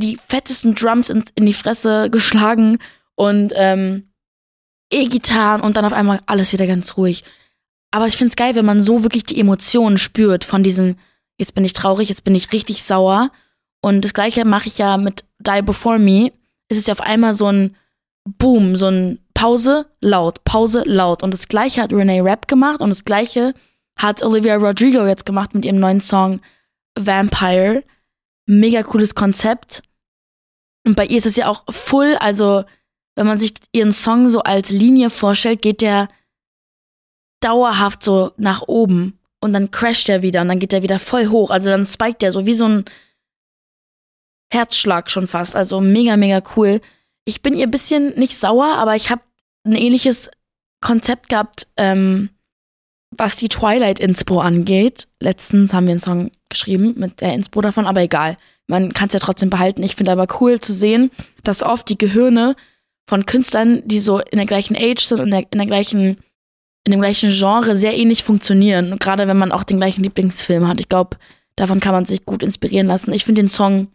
die 0.01 0.19
fettesten 0.29 0.75
Drums 0.75 1.11
in, 1.11 1.25
in 1.35 1.47
die 1.47 1.53
Fresse 1.53 2.11
geschlagen 2.11 2.79
und 3.15 3.53
ähm, 3.55 4.11
E-Gitarren 4.93 5.61
und 5.61 5.77
dann 5.77 5.85
auf 5.85 5.93
einmal 5.93 6.21
alles 6.27 6.53
wieder 6.53 6.67
ganz 6.67 6.97
ruhig. 6.97 7.25
Aber 7.93 8.07
ich 8.07 8.17
find's 8.17 8.37
geil, 8.37 8.55
wenn 8.55 8.65
man 8.65 8.83
so 8.83 9.03
wirklich 9.03 9.25
die 9.25 9.39
Emotionen 9.39 9.99
spürt 9.99 10.45
von 10.45 10.63
diesem, 10.63 10.97
jetzt 11.39 11.55
bin 11.55 11.65
ich 11.65 11.73
traurig, 11.73 12.09
jetzt 12.09 12.25
bin 12.25 12.35
ich 12.35 12.53
richtig 12.53 12.83
sauer 12.83 13.31
und 13.83 14.05
das 14.05 14.15
gleiche 14.15 14.45
mache 14.45 14.67
ich 14.67 14.79
ja 14.79 14.97
mit 14.97 15.25
Die 15.39 15.63
Before 15.63 15.99
Me. 15.99 16.33
Es 16.69 16.79
ist 16.79 16.89
ja 16.89 16.95
auf 16.95 17.01
einmal 17.01 17.35
so 17.35 17.47
ein 17.47 17.77
Boom, 18.25 18.77
so 18.77 18.87
ein 18.87 19.19
Pause, 19.35 19.87
laut, 20.03 20.45
Pause, 20.45 20.83
laut. 20.85 21.23
Und 21.23 21.33
das 21.33 21.49
gleiche 21.49 21.83
hat 21.83 21.93
Renee 21.93 22.21
Rapp 22.21 22.47
gemacht 22.47 22.81
und 22.81 22.91
das 22.91 23.05
gleiche 23.05 23.55
hat 23.97 24.23
Olivia 24.23 24.57
Rodrigo 24.57 25.07
jetzt 25.07 25.27
gemacht 25.27 25.55
mit 25.55 25.65
ihrem 25.65 25.81
neuen 25.81 26.01
Song 26.01 26.41
Vampire. 26.99 27.83
Mega 28.47 28.83
cooles 28.83 29.15
Konzept. 29.15 29.83
Und 30.91 30.97
bei 30.97 31.07
ihr 31.07 31.19
ist 31.19 31.27
es 31.27 31.37
ja 31.37 31.47
auch 31.47 31.63
full, 31.73 32.17
also 32.19 32.65
wenn 33.15 33.25
man 33.25 33.39
sich 33.39 33.55
ihren 33.71 33.93
Song 33.93 34.29
so 34.29 34.41
als 34.41 34.71
Linie 34.71 35.09
vorstellt, 35.09 35.63
geht 35.63 35.83
der 35.83 36.09
dauerhaft 37.39 38.03
so 38.03 38.33
nach 38.39 38.63
oben 38.63 39.21
und 39.41 39.53
dann 39.53 39.71
crasht 39.71 40.09
er 40.09 40.23
wieder 40.23 40.41
und 40.41 40.49
dann 40.49 40.59
geht 40.59 40.73
er 40.73 40.83
wieder 40.83 40.99
voll 40.99 41.29
hoch. 41.29 41.51
Also 41.51 41.71
dann 41.71 41.87
spiked 41.87 42.25
er 42.25 42.33
so 42.33 42.45
wie 42.45 42.55
so 42.55 42.65
ein 42.65 42.85
Herzschlag 44.53 45.13
schon 45.13 45.29
fast. 45.29 45.55
Also 45.55 45.81
mega, 45.81 46.17
mega 46.17 46.43
cool. 46.57 46.81
Ich 47.25 47.41
bin 47.41 47.55
ihr 47.55 47.69
bisschen 47.69 48.19
nicht 48.19 48.37
sauer, 48.37 48.75
aber 48.75 48.97
ich 48.97 49.11
habe 49.11 49.23
ein 49.63 49.77
ähnliches 49.77 50.29
Konzept 50.81 51.29
gehabt, 51.29 51.69
ähm, 51.77 52.31
was 53.17 53.37
die 53.37 53.49
Twilight 53.49 54.01
Inspo 54.01 54.41
angeht. 54.41 55.07
Letztens 55.21 55.73
haben 55.73 55.87
wir 55.87 55.93
einen 55.93 56.01
Song 56.01 56.33
geschrieben 56.49 56.95
mit 56.97 57.21
der 57.21 57.33
Inspo 57.35 57.61
davon, 57.61 57.87
aber 57.87 58.01
egal. 58.01 58.37
Man 58.71 58.95
kann 58.95 59.09
es 59.09 59.15
ja 59.15 59.21
trotzdem 59.21 59.51
behalten. 59.51 59.83
Ich 59.83 59.97
finde 59.97 60.13
aber 60.13 60.27
cool 60.41 60.61
zu 60.61 60.73
sehen, 60.73 61.11
dass 61.43 61.63
oft 61.63 61.89
die 61.89 61.99
Gehirne 61.99 62.55
von 63.09 63.27
Künstlern, 63.27 63.83
die 63.85 63.99
so 63.99 64.21
in 64.21 64.39
der 64.39 64.47
gleichen 64.47 64.77
Age 64.77 65.01
sind 65.01 65.21
und 65.21 65.33
in 65.33 65.47
in 65.51 65.59
der 65.59 65.67
gleichen, 65.67 66.19
in 66.85 66.93
dem 66.93 67.01
gleichen 67.01 67.31
Genre 67.33 67.75
sehr 67.75 67.99
ähnlich 67.99 68.23
funktionieren. 68.23 68.93
Und 68.93 69.01
gerade 69.01 69.27
wenn 69.27 69.37
man 69.37 69.51
auch 69.51 69.65
den 69.65 69.79
gleichen 69.79 70.05
Lieblingsfilm 70.05 70.69
hat. 70.69 70.79
Ich 70.79 70.89
glaube, 70.89 71.19
davon 71.57 71.81
kann 71.81 71.93
man 71.93 72.07
sich 72.07 72.25
gut 72.25 72.45
inspirieren 72.45 72.87
lassen. 72.87 73.13
Ich 73.13 73.25
finde 73.25 73.43
den 73.43 73.49
Song 73.49 73.89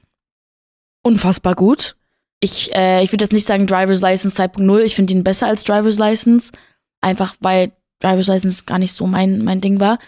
unfassbar 1.02 1.56
gut. 1.56 1.96
Ich, 2.42 2.76
äh, 2.76 3.02
ich 3.02 3.14
würde 3.14 3.24
jetzt 3.24 3.34
nicht 3.34 3.46
sagen 3.46 3.68
Driver's 3.68 4.02
License 4.02 4.42
2.0, 4.42 4.80
ich 4.82 4.96
finde 4.96 5.14
ihn 5.14 5.24
besser 5.24 5.48
als 5.48 5.64
Driver's 5.64 5.98
License. 5.98 6.52
Einfach 7.00 7.36
weil 7.40 7.72
Driver's 8.00 8.28
License 8.28 8.66
gar 8.66 8.80
nicht 8.80 8.94
so 8.94 9.08
mein, 9.08 9.44
mein 9.44 9.62
Ding 9.62 9.80
war. 9.80 10.00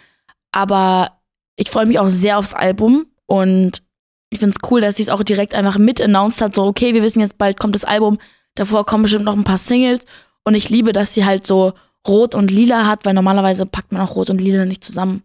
Aber 0.51 1.21
ich 1.56 1.69
freue 1.69 1.86
mich 1.86 1.99
auch 1.99 2.10
sehr 2.10 2.38
aufs 2.38 2.53
Album 2.53 3.08
und 3.25 3.82
ich 4.29 4.39
finde 4.39 4.55
es 4.59 4.69
cool, 4.69 4.81
dass 4.81 4.97
sie 4.97 5.03
es 5.03 5.09
auch 5.09 5.23
direkt 5.23 5.53
einfach 5.53 5.77
mit 5.77 6.01
announced 6.01 6.41
hat. 6.41 6.55
So, 6.55 6.65
okay, 6.65 6.93
wir 6.93 7.03
wissen 7.03 7.21
jetzt 7.21 7.37
bald 7.37 7.59
kommt 7.59 7.75
das 7.75 7.85
Album. 7.85 8.17
Davor 8.55 8.85
kommen 8.85 9.03
bestimmt 9.03 9.25
noch 9.25 9.35
ein 9.35 9.43
paar 9.43 9.57
Singles. 9.57 10.05
Und 10.43 10.55
ich 10.55 10.69
liebe, 10.69 10.93
dass 10.93 11.13
sie 11.13 11.25
halt 11.25 11.45
so 11.47 11.73
rot 12.07 12.35
und 12.35 12.51
lila 12.51 12.85
hat, 12.87 13.05
weil 13.05 13.13
normalerweise 13.13 13.65
packt 13.65 13.91
man 13.91 14.01
auch 14.01 14.15
rot 14.15 14.29
und 14.29 14.39
lila 14.41 14.65
nicht 14.65 14.83
zusammen. 14.83 15.23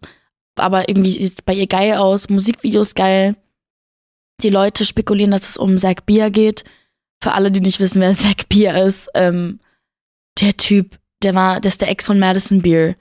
Aber 0.55 0.87
irgendwie 0.87 1.11
sieht 1.11 1.33
es 1.33 1.41
bei 1.41 1.53
ihr 1.53 1.67
geil 1.67 1.93
aus. 1.95 2.29
Musikvideos 2.29 2.95
geil. 2.95 3.35
Die 4.41 4.49
Leute 4.49 4.85
spekulieren, 4.85 5.31
dass 5.31 5.49
es 5.49 5.57
um 5.57 5.77
Zack 5.77 6.05
Bier 6.05 6.29
geht. 6.29 6.63
Für 7.21 7.33
alle, 7.33 7.51
die 7.51 7.61
nicht 7.61 7.79
wissen, 7.79 8.01
wer 8.01 8.13
Zack 8.15 8.49
Bier 8.49 8.75
ist, 8.83 9.09
ähm, 9.15 9.59
Der 10.39 10.57
Typ, 10.57 10.97
der 11.23 11.35
war, 11.35 11.59
der 11.59 11.69
ist 11.69 11.81
der 11.81 11.89
Ex 11.89 12.07
von 12.07 12.19
Madison 12.19 12.61
Beer. 12.61 12.95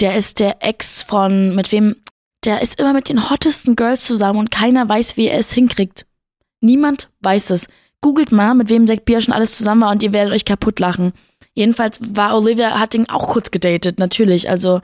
Der 0.00 0.16
ist 0.16 0.40
der 0.40 0.62
Ex 0.64 1.02
von, 1.02 1.54
mit 1.54 1.70
wem? 1.72 1.96
Der 2.44 2.60
ist 2.60 2.78
immer 2.78 2.92
mit 2.92 3.08
den 3.08 3.30
hottesten 3.30 3.74
Girls 3.74 4.04
zusammen 4.04 4.38
und 4.38 4.50
keiner 4.50 4.88
weiß, 4.88 5.16
wie 5.16 5.28
er 5.28 5.38
es 5.38 5.52
hinkriegt. 5.52 6.06
Niemand 6.60 7.08
weiß 7.20 7.50
es. 7.50 7.66
Googelt 8.00 8.32
mal, 8.32 8.54
mit 8.54 8.68
wem 8.68 8.86
Zack 8.86 9.06
Beer 9.06 9.20
schon 9.20 9.32
alles 9.32 9.56
zusammen 9.56 9.80
war 9.80 9.90
und 9.90 10.02
ihr 10.02 10.12
werdet 10.12 10.34
euch 10.34 10.44
kaputt 10.44 10.78
lachen. 10.78 11.12
Jedenfalls 11.54 11.98
war 12.14 12.36
Olivia, 12.36 12.78
hat 12.78 12.94
ihn 12.94 13.08
auch 13.08 13.28
kurz 13.28 13.50
gedatet, 13.50 13.98
natürlich. 13.98 14.50
Also, 14.50 14.80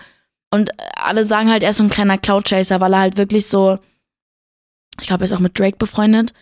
und 0.51 0.71
alle 0.95 1.25
sagen 1.25 1.51
halt, 1.51 1.63
er 1.63 1.71
ist 1.71 1.77
so 1.77 1.85
ein 1.85 1.91
kleiner 1.91 2.17
Cloud-Chaser, 2.17 2.81
weil 2.81 2.95
er 2.95 3.01
halt 3.01 3.19
wirklich 3.19 3.47
so, 3.47 3.79
ich 5.01 5.07
glaube, 5.07 5.25
er 5.25 5.27
ist 5.27 5.33
auch 5.33 5.41
mit 5.41 5.59
Drake 5.59 5.77
befreundet. 5.77 6.33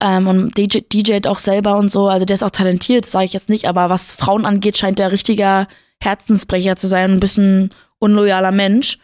Ähm, 0.00 0.28
und 0.28 0.56
DJ, 0.56 0.80
DJt 0.80 1.26
auch 1.26 1.38
selber 1.38 1.76
und 1.78 1.90
so. 1.90 2.06
Also 2.06 2.26
der 2.26 2.34
ist 2.34 2.44
auch 2.44 2.50
talentiert, 2.50 3.06
sage 3.06 3.24
ich 3.24 3.32
jetzt 3.32 3.48
nicht, 3.48 3.66
aber 3.66 3.90
was 3.90 4.12
Frauen 4.12 4.46
angeht, 4.46 4.78
scheint 4.78 4.98
der 4.98 5.12
richtiger 5.12 5.66
Herzensbrecher 6.00 6.76
zu 6.76 6.86
sein, 6.86 7.10
ein 7.10 7.20
bisschen 7.20 7.70
unloyaler 7.98 8.52
Mensch 8.52 8.98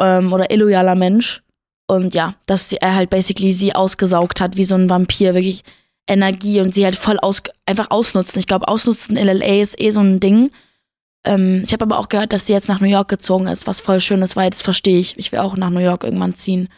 ähm, 0.00 0.32
oder 0.32 0.50
illoyaler 0.50 0.94
Mensch. 0.94 1.42
Und 1.86 2.14
ja, 2.14 2.34
dass 2.46 2.72
er 2.72 2.94
halt 2.94 3.10
basically 3.10 3.52
sie 3.52 3.74
ausgesaugt 3.74 4.40
hat, 4.40 4.56
wie 4.56 4.64
so 4.64 4.76
ein 4.76 4.88
Vampir, 4.88 5.34
wirklich 5.34 5.64
Energie 6.06 6.60
und 6.60 6.74
sie 6.74 6.84
halt 6.84 6.96
voll 6.96 7.18
aus, 7.18 7.42
einfach 7.66 7.90
ausnutzen. 7.90 8.38
Ich 8.38 8.46
glaube, 8.46 8.68
ausnutzen 8.68 9.16
in 9.16 9.26
LA 9.26 9.60
ist 9.60 9.80
eh 9.80 9.90
so 9.90 10.00
ein 10.00 10.20
Ding. 10.20 10.50
Ähm, 11.24 11.62
ich 11.64 11.72
habe 11.72 11.84
aber 11.84 11.98
auch 11.98 12.08
gehört, 12.08 12.32
dass 12.32 12.46
sie 12.46 12.52
jetzt 12.52 12.68
nach 12.68 12.80
New 12.80 12.88
York 12.88 13.08
gezogen 13.08 13.46
ist, 13.46 13.66
was 13.66 13.80
voll 13.80 14.00
schön 14.00 14.22
ist, 14.22 14.36
weil 14.36 14.50
das 14.50 14.62
verstehe 14.62 14.98
ich. 14.98 15.18
Ich 15.18 15.32
will 15.32 15.40
auch 15.40 15.56
nach 15.56 15.70
New 15.70 15.80
York 15.80 16.04
irgendwann 16.04 16.34
ziehen. 16.34 16.68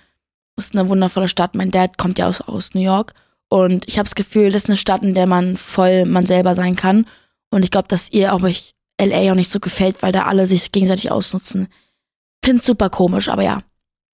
Ist 0.57 0.77
eine 0.77 0.89
wundervolle 0.89 1.29
Stadt. 1.29 1.55
Mein 1.55 1.71
Dad 1.71 1.99
kommt 1.99 2.19
ja 2.19 2.29
aus, 2.29 2.41
aus 2.41 2.75
New 2.75 2.81
York. 2.81 3.15
Und 3.49 3.87
ich 3.89 3.99
habe 3.99 4.07
das 4.07 4.15
Gefühl, 4.15 4.51
das 4.51 4.65
ist 4.65 4.71
eine 4.71 4.77
Stadt, 4.77 5.03
in 5.03 5.15
der 5.15 5.27
man 5.27 5.57
voll 5.57 6.07
man 6.07 6.27
selber 6.27 6.55
sein 6.55 6.77
kann. 6.77 7.07
Und 7.51 7.63
ich 7.63 7.71
glaube, 7.71 7.89
dass 7.89 8.11
ihr 8.11 8.35
auch 8.35 8.43
euch 8.43 8.75
LA 9.01 9.33
auch 9.33 9.37
nicht 9.37 9.51
so 9.51 9.61
gefällt, 9.61 10.03
weil 10.03 10.13
da 10.13 10.25
alle 10.25 10.47
sich 10.47 10.73
gegenseitig 10.73 11.11
ausnutzen. 11.11 11.69
Find's 12.45 12.67
super 12.67 12.91
komisch, 12.91 13.29
aber 13.29 13.43
ja. 13.43 13.63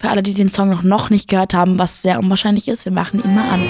Für 0.01 0.11
alle, 0.11 0.23
die 0.23 0.35
den 0.35 0.51
Song 0.51 0.69
noch, 0.69 0.83
noch 0.83 1.11
nicht 1.11 1.29
gehört 1.29 1.55
haben, 1.55 1.79
was 1.79 2.03
sehr 2.03 2.19
unwahrscheinlich 2.21 2.69
ist, 2.69 2.85
wir 2.85 2.93
machen 2.93 3.23
ihn 3.25 3.35
mal 3.35 3.49
an. 3.49 3.63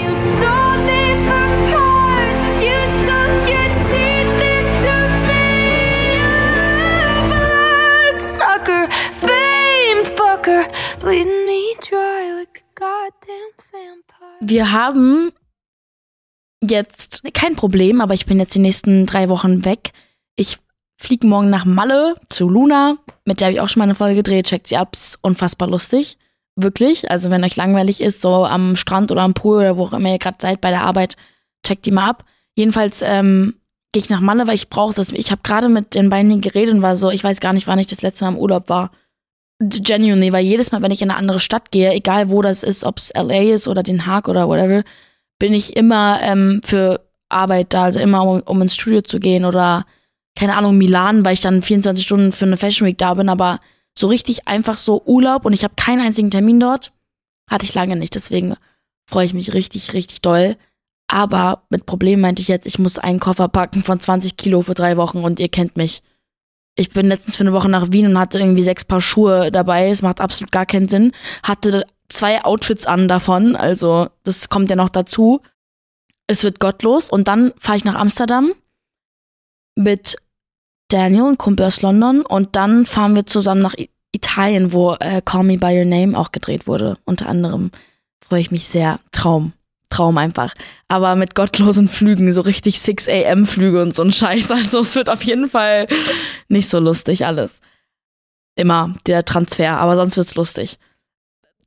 Wir 14.41 14.71
haben 14.71 15.31
jetzt 16.61 17.23
kein 17.33 17.55
Problem, 17.55 18.01
aber 18.01 18.13
ich 18.13 18.25
bin 18.25 18.39
jetzt 18.39 18.55
die 18.55 18.59
nächsten 18.59 19.05
drei 19.05 19.29
Wochen 19.29 19.65
weg. 19.65 19.91
Ich 20.35 20.59
fliege 20.99 21.27
morgen 21.27 21.49
nach 21.49 21.65
Malle 21.65 22.15
zu 22.27 22.49
Luna, 22.49 22.97
mit 23.25 23.39
der 23.39 23.47
habe 23.47 23.53
ich 23.53 23.61
auch 23.61 23.69
schon 23.69 23.79
mal 23.79 23.85
eine 23.85 23.95
Folge 23.95 24.17
gedreht. 24.17 24.47
Checkt 24.47 24.67
sie 24.67 24.77
ab, 24.77 24.93
ist 24.93 25.17
unfassbar 25.21 25.69
lustig. 25.69 26.17
Wirklich. 26.55 27.09
Also, 27.09 27.29
wenn 27.29 27.43
euch 27.43 27.55
langweilig 27.55 28.01
ist, 28.01 28.21
so 28.21 28.45
am 28.45 28.75
Strand 28.75 29.11
oder 29.11 29.21
am 29.21 29.33
Pool 29.33 29.59
oder 29.59 29.77
wo 29.77 29.85
auch 29.85 29.93
immer 29.93 30.11
ihr 30.11 30.19
gerade 30.19 30.37
seid 30.41 30.59
bei 30.59 30.71
der 30.71 30.81
Arbeit, 30.81 31.15
checkt 31.65 31.85
die 31.85 31.91
mal 31.91 32.09
ab. 32.09 32.25
Jedenfalls 32.55 33.01
ähm, 33.01 33.55
gehe 33.93 34.03
ich 34.03 34.09
nach 34.09 34.19
Malle, 34.19 34.45
weil 34.45 34.55
ich 34.55 34.69
brauche 34.69 34.93
das. 34.93 35.13
Ich 35.13 35.31
habe 35.31 35.41
gerade 35.41 35.69
mit 35.69 35.95
den 35.95 36.09
beiden 36.09 36.41
geredet 36.41 36.75
und 36.75 36.81
war 36.81 36.97
so, 36.97 37.09
ich 37.11 37.23
weiß 37.23 37.39
gar 37.39 37.53
nicht, 37.53 37.67
wann 37.67 37.79
ich 37.79 37.87
das 37.87 38.01
letzte 38.01 38.25
Mal 38.25 38.31
im 38.31 38.37
Urlaub 38.37 38.67
war. 38.67 38.91
Genuinely, 39.59 40.33
weil 40.33 40.45
jedes 40.45 40.71
Mal, 40.71 40.81
wenn 40.81 40.91
ich 40.91 41.01
in 41.01 41.11
eine 41.11 41.17
andere 41.17 41.39
Stadt 41.39 41.71
gehe, 41.71 41.93
egal 41.93 42.29
wo 42.29 42.41
das 42.41 42.63
ist, 42.63 42.83
ob 42.83 42.97
es 42.97 43.11
LA 43.15 43.53
ist 43.53 43.67
oder 43.67 43.83
Den 43.83 44.05
Haag 44.05 44.27
oder 44.27 44.47
whatever, 44.47 44.83
bin 45.37 45.53
ich 45.53 45.77
immer 45.77 46.19
ähm, 46.21 46.61
für 46.63 47.01
Arbeit 47.29 47.73
da, 47.73 47.83
also 47.83 47.99
immer 47.99 48.23
um, 48.23 48.41
um 48.41 48.61
ins 48.61 48.75
Studio 48.75 49.01
zu 49.01 49.19
gehen 49.19 49.45
oder 49.45 49.85
keine 50.39 50.55
Ahnung, 50.55 50.77
Milan, 50.77 51.25
weil 51.25 51.33
ich 51.33 51.41
dann 51.41 51.61
24 51.61 52.05
Stunden 52.05 52.31
für 52.31 52.45
eine 52.45 52.57
Fashion 52.57 52.87
Week 52.87 52.97
da 52.97 53.13
bin, 53.13 53.29
aber 53.29 53.59
so 53.97 54.07
richtig 54.07 54.47
einfach 54.47 54.77
so 54.77 55.03
Urlaub 55.05 55.45
und 55.45 55.53
ich 55.53 55.63
habe 55.63 55.73
keinen 55.75 56.01
einzigen 56.01 56.31
Termin 56.31 56.59
dort, 56.59 56.93
hatte 57.49 57.65
ich 57.65 57.73
lange 57.73 57.95
nicht, 57.95 58.15
deswegen 58.15 58.55
freue 59.05 59.25
ich 59.25 59.33
mich 59.33 59.53
richtig, 59.53 59.93
richtig 59.93 60.21
doll. 60.21 60.55
Aber 61.11 61.63
mit 61.69 61.87
Problem 61.87 62.21
meinte 62.21 62.41
ich 62.41 62.47
jetzt, 62.47 62.67
ich 62.67 62.77
muss 62.77 62.99
einen 62.99 63.19
Koffer 63.19 63.47
packen 63.47 63.83
von 63.83 63.99
20 63.99 64.37
Kilo 64.37 64.61
für 64.61 64.75
drei 64.75 64.95
Wochen 64.95 65.23
und 65.23 65.39
ihr 65.39 65.49
kennt 65.49 65.75
mich 65.75 66.03
ich 66.79 66.91
bin 66.91 67.07
letztens 67.07 67.35
für 67.35 67.43
eine 67.43 67.51
Woche 67.51 67.67
nach 67.67 67.91
Wien 67.91 68.05
und 68.05 68.17
hatte 68.17 68.39
irgendwie 68.39 68.63
sechs 68.63 68.85
Paar 68.85 69.01
Schuhe 69.01 69.51
dabei. 69.51 69.89
Es 69.89 70.01
macht 70.01 70.21
absolut 70.21 70.51
gar 70.51 70.65
keinen 70.65 70.87
Sinn. 70.87 71.11
Hatte 71.43 71.85
zwei 72.07 72.43
Outfits 72.45 72.85
an 72.85 73.09
davon, 73.09 73.57
also 73.57 74.07
das 74.23 74.47
kommt 74.47 74.69
ja 74.69 74.77
noch 74.77 74.89
dazu. 74.89 75.41
Es 76.27 76.43
wird 76.43 76.59
gottlos 76.61 77.09
und 77.09 77.27
dann 77.27 77.53
fahre 77.59 77.77
ich 77.77 77.83
nach 77.83 77.95
Amsterdam 77.95 78.53
mit 79.75 80.15
Daniel, 80.89 81.23
und 81.23 81.37
Kumpel 81.37 81.65
aus 81.65 81.81
London 81.81 82.21
und 82.21 82.55
dann 82.55 82.85
fahren 82.85 83.15
wir 83.15 83.25
zusammen 83.25 83.61
nach 83.61 83.75
Italien, 84.11 84.73
wo 84.73 84.95
äh, 84.99 85.21
Call 85.23 85.43
Me 85.43 85.57
By 85.57 85.77
Your 85.77 85.85
Name 85.85 86.17
auch 86.17 86.31
gedreht 86.31 86.67
wurde. 86.67 86.97
Unter 87.05 87.27
anderem 87.27 87.71
freue 88.27 88.41
ich 88.41 88.51
mich 88.51 88.67
sehr. 88.67 88.99
Traum. 89.11 89.53
Traum 89.89 90.17
einfach. 90.17 90.53
Aber 90.87 91.15
mit 91.15 91.35
gottlosen 91.35 91.87
Flügen, 91.87 92.31
so 92.31 92.41
richtig 92.41 92.79
6 92.79 93.07
AM 93.07 93.45
Flüge 93.45 93.81
und 93.81 93.95
so 93.95 94.03
ein 94.03 94.11
Scheiß. 94.11 94.49
Also 94.51 94.79
es 94.79 94.95
wird 94.95 95.09
auf 95.09 95.23
jeden 95.23 95.49
Fall 95.49 95.87
nicht 96.47 96.69
so 96.69 96.79
lustig 96.79 97.25
alles. 97.25 97.61
Immer 98.55 98.95
der 99.07 99.25
Transfer, 99.25 99.77
aber 99.77 99.95
sonst 99.95 100.17
wird's 100.17 100.35
lustig. 100.35 100.79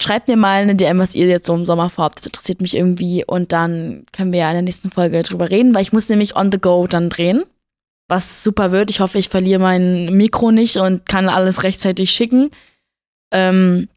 Schreibt 0.01 0.29
mir 0.29 0.37
mal 0.37 0.63
eine 0.63 0.75
DM, 0.75 0.99
was 0.99 1.15
ihr 1.15 1.27
jetzt 1.27 1.47
so 1.47 1.55
im 1.55 1.65
Sommer 1.65 1.91
vorhabt. 1.91 2.19
Das 2.19 2.27
interessiert 2.27 2.61
mich 2.61 2.77
irgendwie 2.77 3.25
und 3.25 3.53
dann 3.53 4.05
können 4.13 4.33
wir 4.33 4.41
ja 4.41 4.49
in 4.51 4.57
der 4.57 4.63
nächsten 4.63 4.91
Folge 4.91 5.23
drüber 5.23 5.51
reden, 5.51 5.75
weil 5.75 5.83
ich 5.83 5.93
muss 5.93 6.09
nämlich 6.09 6.37
on 6.37 6.51
the 6.51 6.59
go 6.59 6.87
dann 6.89 7.09
drehen. 7.09 7.45
Was 8.09 8.45
super 8.45 8.73
wird. 8.73 8.91
Ich 8.91 9.01
hoffe, 9.01 9.19
ich 9.19 9.29
verliere 9.29 9.61
mein 9.61 10.17
Mikro 10.17 10.51
nicht 10.51 10.77
und 10.77 11.07
kann 11.09 11.29
alles 11.29 11.63
rechtzeitig 11.63 12.11
schicken. 12.11 12.51
Ähm, 13.33 13.89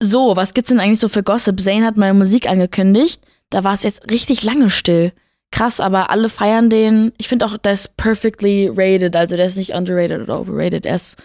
so, 0.00 0.36
was 0.36 0.54
gibt's 0.54 0.68
denn 0.70 0.80
eigentlich 0.80 1.00
so 1.00 1.08
für 1.08 1.22
Gossip? 1.22 1.60
Zane 1.60 1.84
hat 1.84 1.96
mal 1.96 2.12
Musik 2.14 2.48
angekündigt. 2.48 3.22
Da 3.50 3.64
war 3.64 3.74
es 3.74 3.82
jetzt 3.82 4.10
richtig 4.10 4.42
lange 4.42 4.70
still. 4.70 5.12
Krass, 5.50 5.80
aber 5.80 6.10
alle 6.10 6.28
feiern 6.28 6.70
den. 6.70 7.12
Ich 7.18 7.28
finde 7.28 7.46
auch, 7.46 7.56
der 7.56 7.72
ist 7.72 7.96
perfectly 7.96 8.70
rated. 8.72 9.16
Also 9.16 9.36
der 9.36 9.46
ist 9.46 9.56
nicht 9.56 9.72
underrated 9.72 10.20
oder 10.22 10.40
overrated. 10.40 10.84
Er 10.84 10.96
ist 10.96 11.16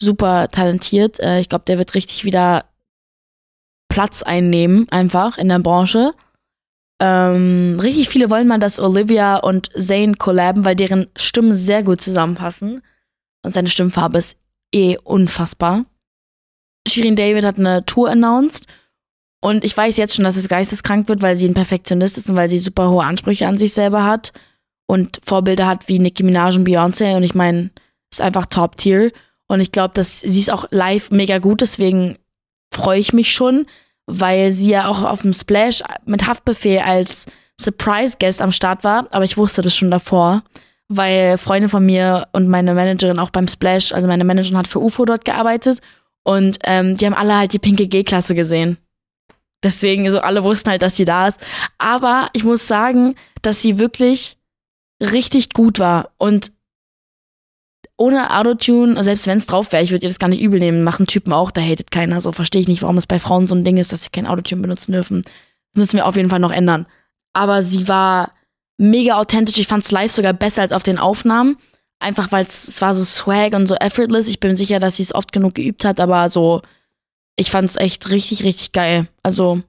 super 0.00 0.48
talentiert. 0.48 1.18
Äh, 1.20 1.40
ich 1.40 1.48
glaube, 1.48 1.64
der 1.66 1.78
wird 1.78 1.94
richtig 1.94 2.24
wieder 2.24 2.64
Platz 3.88 4.22
einnehmen, 4.22 4.86
einfach 4.90 5.38
in 5.38 5.48
der 5.48 5.58
Branche. 5.58 6.12
Ähm, 7.00 7.78
richtig 7.80 8.10
viele 8.10 8.28
wollen 8.28 8.46
mal, 8.46 8.60
dass 8.60 8.78
Olivia 8.78 9.38
und 9.38 9.70
Zane 9.72 10.14
collaben, 10.14 10.64
weil 10.64 10.76
deren 10.76 11.06
Stimmen 11.16 11.56
sehr 11.56 11.82
gut 11.82 12.00
zusammenpassen. 12.00 12.82
Und 13.42 13.54
seine 13.54 13.68
Stimmfarbe 13.68 14.18
ist 14.18 14.36
eh 14.74 14.98
unfassbar. 15.02 15.86
Shirin 16.86 17.16
David 17.16 17.44
hat 17.44 17.58
eine 17.58 17.84
Tour 17.86 18.10
announced. 18.10 18.66
Und 19.40 19.64
ich 19.64 19.74
weiß 19.74 19.96
jetzt 19.96 20.14
schon, 20.14 20.24
dass 20.24 20.36
es 20.36 20.48
geisteskrank 20.48 21.08
wird, 21.08 21.22
weil 21.22 21.36
sie 21.36 21.48
ein 21.48 21.54
Perfektionist 21.54 22.18
ist 22.18 22.28
und 22.28 22.36
weil 22.36 22.50
sie 22.50 22.58
super 22.58 22.90
hohe 22.90 23.04
Ansprüche 23.04 23.48
an 23.48 23.56
sich 23.56 23.72
selber 23.72 24.04
hat 24.04 24.34
und 24.86 25.18
Vorbilder 25.24 25.66
hat 25.66 25.88
wie 25.88 25.98
Nicki 25.98 26.22
Minaj 26.22 26.56
und 26.56 26.68
Beyoncé. 26.68 27.16
Und 27.16 27.22
ich 27.22 27.34
meine, 27.34 27.70
ist 28.10 28.20
einfach 28.20 28.46
Top 28.46 28.76
Tier. 28.76 29.12
Und 29.46 29.60
ich 29.60 29.72
glaube, 29.72 29.94
dass 29.94 30.20
sie 30.20 30.40
ist 30.40 30.50
auch 30.50 30.66
live 30.70 31.10
mega 31.10 31.38
gut, 31.38 31.60
deswegen 31.62 32.18
freue 32.72 33.00
ich 33.00 33.12
mich 33.12 33.32
schon, 33.32 33.66
weil 34.10 34.50
sie 34.50 34.70
ja 34.70 34.88
auch 34.88 35.02
auf 35.02 35.22
dem 35.22 35.32
Splash 35.32 35.82
mit 36.04 36.26
Haftbefehl 36.26 36.78
als 36.78 37.26
Surprise 37.58 38.16
Guest 38.18 38.42
am 38.42 38.52
Start 38.52 38.84
war. 38.84 39.06
Aber 39.10 39.24
ich 39.24 39.36
wusste 39.36 39.62
das 39.62 39.74
schon 39.74 39.90
davor, 39.90 40.42
weil 40.88 41.38
Freunde 41.38 41.68
von 41.68 41.84
mir 41.84 42.28
und 42.32 42.48
meine 42.48 42.74
Managerin 42.74 43.18
auch 43.18 43.30
beim 43.30 43.48
Splash, 43.48 43.92
also 43.92 44.08
meine 44.08 44.24
Managerin 44.24 44.58
hat 44.58 44.68
für 44.68 44.80
UFO 44.80 45.04
dort 45.04 45.24
gearbeitet 45.24 45.80
und 46.24 46.58
ähm, 46.64 46.96
die 46.96 47.06
haben 47.06 47.14
alle 47.14 47.36
halt 47.36 47.52
die 47.52 47.58
pinke 47.58 47.86
G-Klasse 47.86 48.34
gesehen. 48.34 48.78
Deswegen, 49.62 50.10
so 50.10 50.20
alle 50.20 50.42
wussten 50.42 50.70
halt, 50.70 50.82
dass 50.82 50.96
sie 50.96 51.04
da 51.04 51.28
ist. 51.28 51.40
Aber 51.78 52.30
ich 52.32 52.44
muss 52.44 52.66
sagen, 52.66 53.14
dass 53.42 53.60
sie 53.60 53.78
wirklich 53.78 54.38
richtig 55.00 55.52
gut 55.52 55.78
war. 55.78 56.10
Und 56.18 56.52
ohne 58.00 58.34
Autotune, 58.34 59.02
selbst 59.04 59.26
wenn 59.26 59.38
es 59.38 59.46
drauf 59.46 59.72
wäre, 59.72 59.82
ich 59.82 59.90
würde 59.90 60.06
ihr 60.06 60.08
das 60.08 60.18
gar 60.18 60.28
nicht 60.28 60.40
übel 60.40 60.58
nehmen, 60.58 60.82
machen 60.82 61.06
Typen 61.06 61.34
auch, 61.34 61.50
da 61.50 61.60
hatet 61.60 61.90
keiner. 61.90 62.22
So 62.22 62.32
verstehe 62.32 62.62
ich 62.62 62.68
nicht, 62.68 62.80
warum 62.80 62.96
es 62.96 63.06
bei 63.06 63.18
Frauen 63.18 63.46
so 63.46 63.54
ein 63.54 63.62
Ding 63.62 63.76
ist, 63.76 63.92
dass 63.92 64.04
sie 64.04 64.10
kein 64.10 64.26
Autotune 64.26 64.62
benutzen 64.62 64.92
dürfen. 64.92 65.22
Das 65.22 65.76
müssen 65.76 65.96
wir 65.96 66.06
auf 66.06 66.16
jeden 66.16 66.30
Fall 66.30 66.38
noch 66.38 66.50
ändern. 66.50 66.86
Aber 67.34 67.60
sie 67.62 67.88
war 67.88 68.32
mega 68.78 69.18
authentisch. 69.18 69.58
Ich 69.58 69.66
fand 69.66 69.84
es 69.84 69.90
live 69.90 70.10
sogar 70.10 70.32
besser 70.32 70.62
als 70.62 70.72
auf 70.72 70.82
den 70.82 70.98
Aufnahmen. 70.98 71.58
Einfach 71.98 72.32
weil 72.32 72.46
es 72.46 72.80
war 72.80 72.94
so 72.94 73.04
swag 73.04 73.52
und 73.52 73.66
so 73.66 73.74
effortless. 73.74 74.28
Ich 74.28 74.40
bin 74.40 74.56
sicher, 74.56 74.80
dass 74.80 74.96
sie 74.96 75.02
es 75.02 75.14
oft 75.14 75.30
genug 75.30 75.54
geübt 75.54 75.84
hat, 75.84 76.00
aber 76.00 76.30
so, 76.30 76.62
ich 77.36 77.50
fand 77.50 77.68
es 77.68 77.76
echt 77.76 78.08
richtig, 78.10 78.44
richtig 78.44 78.72
geil. 78.72 79.08
Also, 79.22 79.60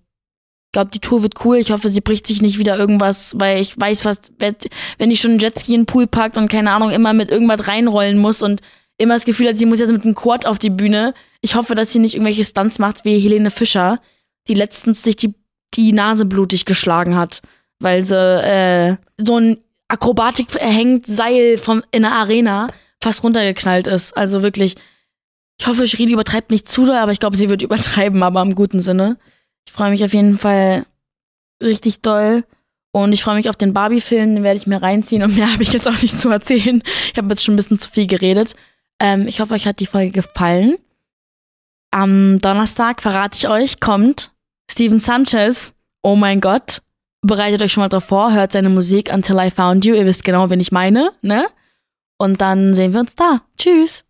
glaube, 0.72 0.92
die 0.92 1.00
Tour 1.00 1.24
wird 1.24 1.46
cool. 1.46 1.58
Ich 1.58 1.72
hoffe, 1.72 1.90
sie 1.90 2.02
bricht 2.02 2.28
sich 2.28 2.42
nicht 2.42 2.58
wieder 2.58 2.78
irgendwas, 2.78 3.36
weil 3.38 3.62
ich 3.62 3.80
weiß, 3.80 4.06
was, 4.06 4.22
wenn 4.40 5.12
ich 5.12 5.20
schon 5.20 5.32
einen 5.32 5.40
Jetski 5.40 5.74
in 5.74 5.82
den 5.82 5.86
Pool 5.86 6.08
packt 6.08 6.38
und 6.38 6.50
keine 6.50 6.72
Ahnung, 6.72 6.92
immer 6.92 7.14
mit 7.14 7.30
irgendwas 7.30 7.68
reinrollen 7.68 8.18
muss 8.18 8.42
und 8.42 8.62
immer 8.98 9.16
das 9.16 9.26
Gefühl 9.26 9.50
hat, 9.50 9.58
sie 9.58 9.66
muss 9.66 9.80
jetzt 9.80 9.92
mit 9.92 10.04
einem 10.04 10.16
Quad 10.16 10.46
auf 10.46 10.60
die 10.60 10.70
Bühne. 10.70 11.14
Ich 11.42 11.56
hoffe, 11.56 11.76
dass 11.76 11.92
sie 11.92 12.00
nicht 12.00 12.14
irgendwelche 12.14 12.46
Stunts 12.46 12.80
macht 12.80 13.04
wie 13.04 13.20
Helene 13.20 13.52
Fischer, 13.52 14.00
die 14.48 14.54
letztens 14.54 15.04
sich 15.04 15.16
die, 15.16 15.34
die 15.74 15.92
Nase 15.92 16.26
blutig 16.26 16.66
geschlagen 16.66 17.16
hat, 17.16 17.42
weil 17.80 18.04
sie 18.04 18.16
äh, 18.16 18.98
so 19.18 19.38
ein 19.38 19.58
Akrobatik 19.88 20.48
hängt 20.58 21.06
Seil 21.06 21.58
vom, 21.58 21.84
in 21.92 22.04
der 22.04 22.14
Arena 22.14 22.68
fast 23.02 23.24
runtergeknallt 23.24 23.88
ist. 23.88 24.16
Also 24.16 24.44
wirklich, 24.44 24.76
ich 25.60 25.68
hoffe, 25.68 25.88
Shirin 25.88 26.10
übertreibt 26.10 26.52
nicht 26.52 26.70
zu 26.70 26.86
doll, 26.86 26.96
aber 26.96 27.12
ich 27.12 27.20
glaube, 27.20 27.36
sie 27.36 27.50
wird 27.50 27.62
übertreiben, 27.62 28.24
aber 28.24 28.42
im 28.42 28.56
guten 28.56 28.80
Sinne. 28.80 29.18
Ich 29.66 29.72
freue 29.72 29.92
mich 29.92 30.04
auf 30.04 30.14
jeden 30.14 30.38
Fall 30.38 30.86
richtig 31.62 32.02
doll. 32.02 32.44
Und 32.94 33.14
ich 33.14 33.24
freue 33.24 33.36
mich 33.36 33.50
auf 33.50 33.56
den 33.56 33.74
Barbie-Film, 33.74 34.36
den 34.36 34.44
werde 34.44 34.58
ich 34.58 34.68
mir 34.68 34.82
reinziehen 34.82 35.24
und 35.24 35.36
mehr 35.38 35.52
habe 35.52 35.64
ich 35.64 35.74
jetzt 35.74 35.88
auch 35.88 36.02
nicht 36.02 36.20
zu 36.20 36.30
erzählen. 36.30 36.84
Ich 37.12 37.18
habe 37.18 37.30
jetzt 37.30 37.44
schon 37.44 37.54
ein 37.54 37.58
bisschen 37.58 37.80
zu 37.80 37.90
viel 37.90 38.08
geredet. 38.08 38.56
Ähm, 39.00 39.28
ich 39.28 39.40
hoffe, 39.40 39.54
euch 39.54 39.66
hat 39.66 39.80
die 39.80 39.86
Folge 39.86 40.12
gefallen. 40.12 40.78
Am 41.92 42.40
Donnerstag 42.40 43.02
verrate 43.02 43.38
ich 43.38 43.50
euch, 43.50 43.80
kommt 43.80 44.32
Steven 44.70 45.00
Sanchez. 45.00 45.74
Oh 46.04 46.16
mein 46.16 46.42
Gott. 46.42 46.82
Bereitet 47.22 47.62
euch 47.62 47.74
schon 47.74 47.82
mal 47.82 47.90
drauf 47.90 48.06
vor, 48.06 48.34
hört 48.34 48.54
seine 48.54 48.70
Musik 48.70 49.14
Until 49.14 49.38
I 49.40 49.52
Found 49.52 49.86
You. 49.86 49.96
Ihr 49.96 50.06
wisst 50.06 50.24
genau, 50.24 50.50
wen 50.50 50.60
ich 50.60 50.72
meine, 50.72 51.12
ne? 51.22 51.48
Und 52.18 52.42
dann 52.42 52.74
sehen 52.74 52.94
wir 52.94 53.02
uns 53.02 53.16
da. 53.16 53.42
Tschüss. 53.58 54.04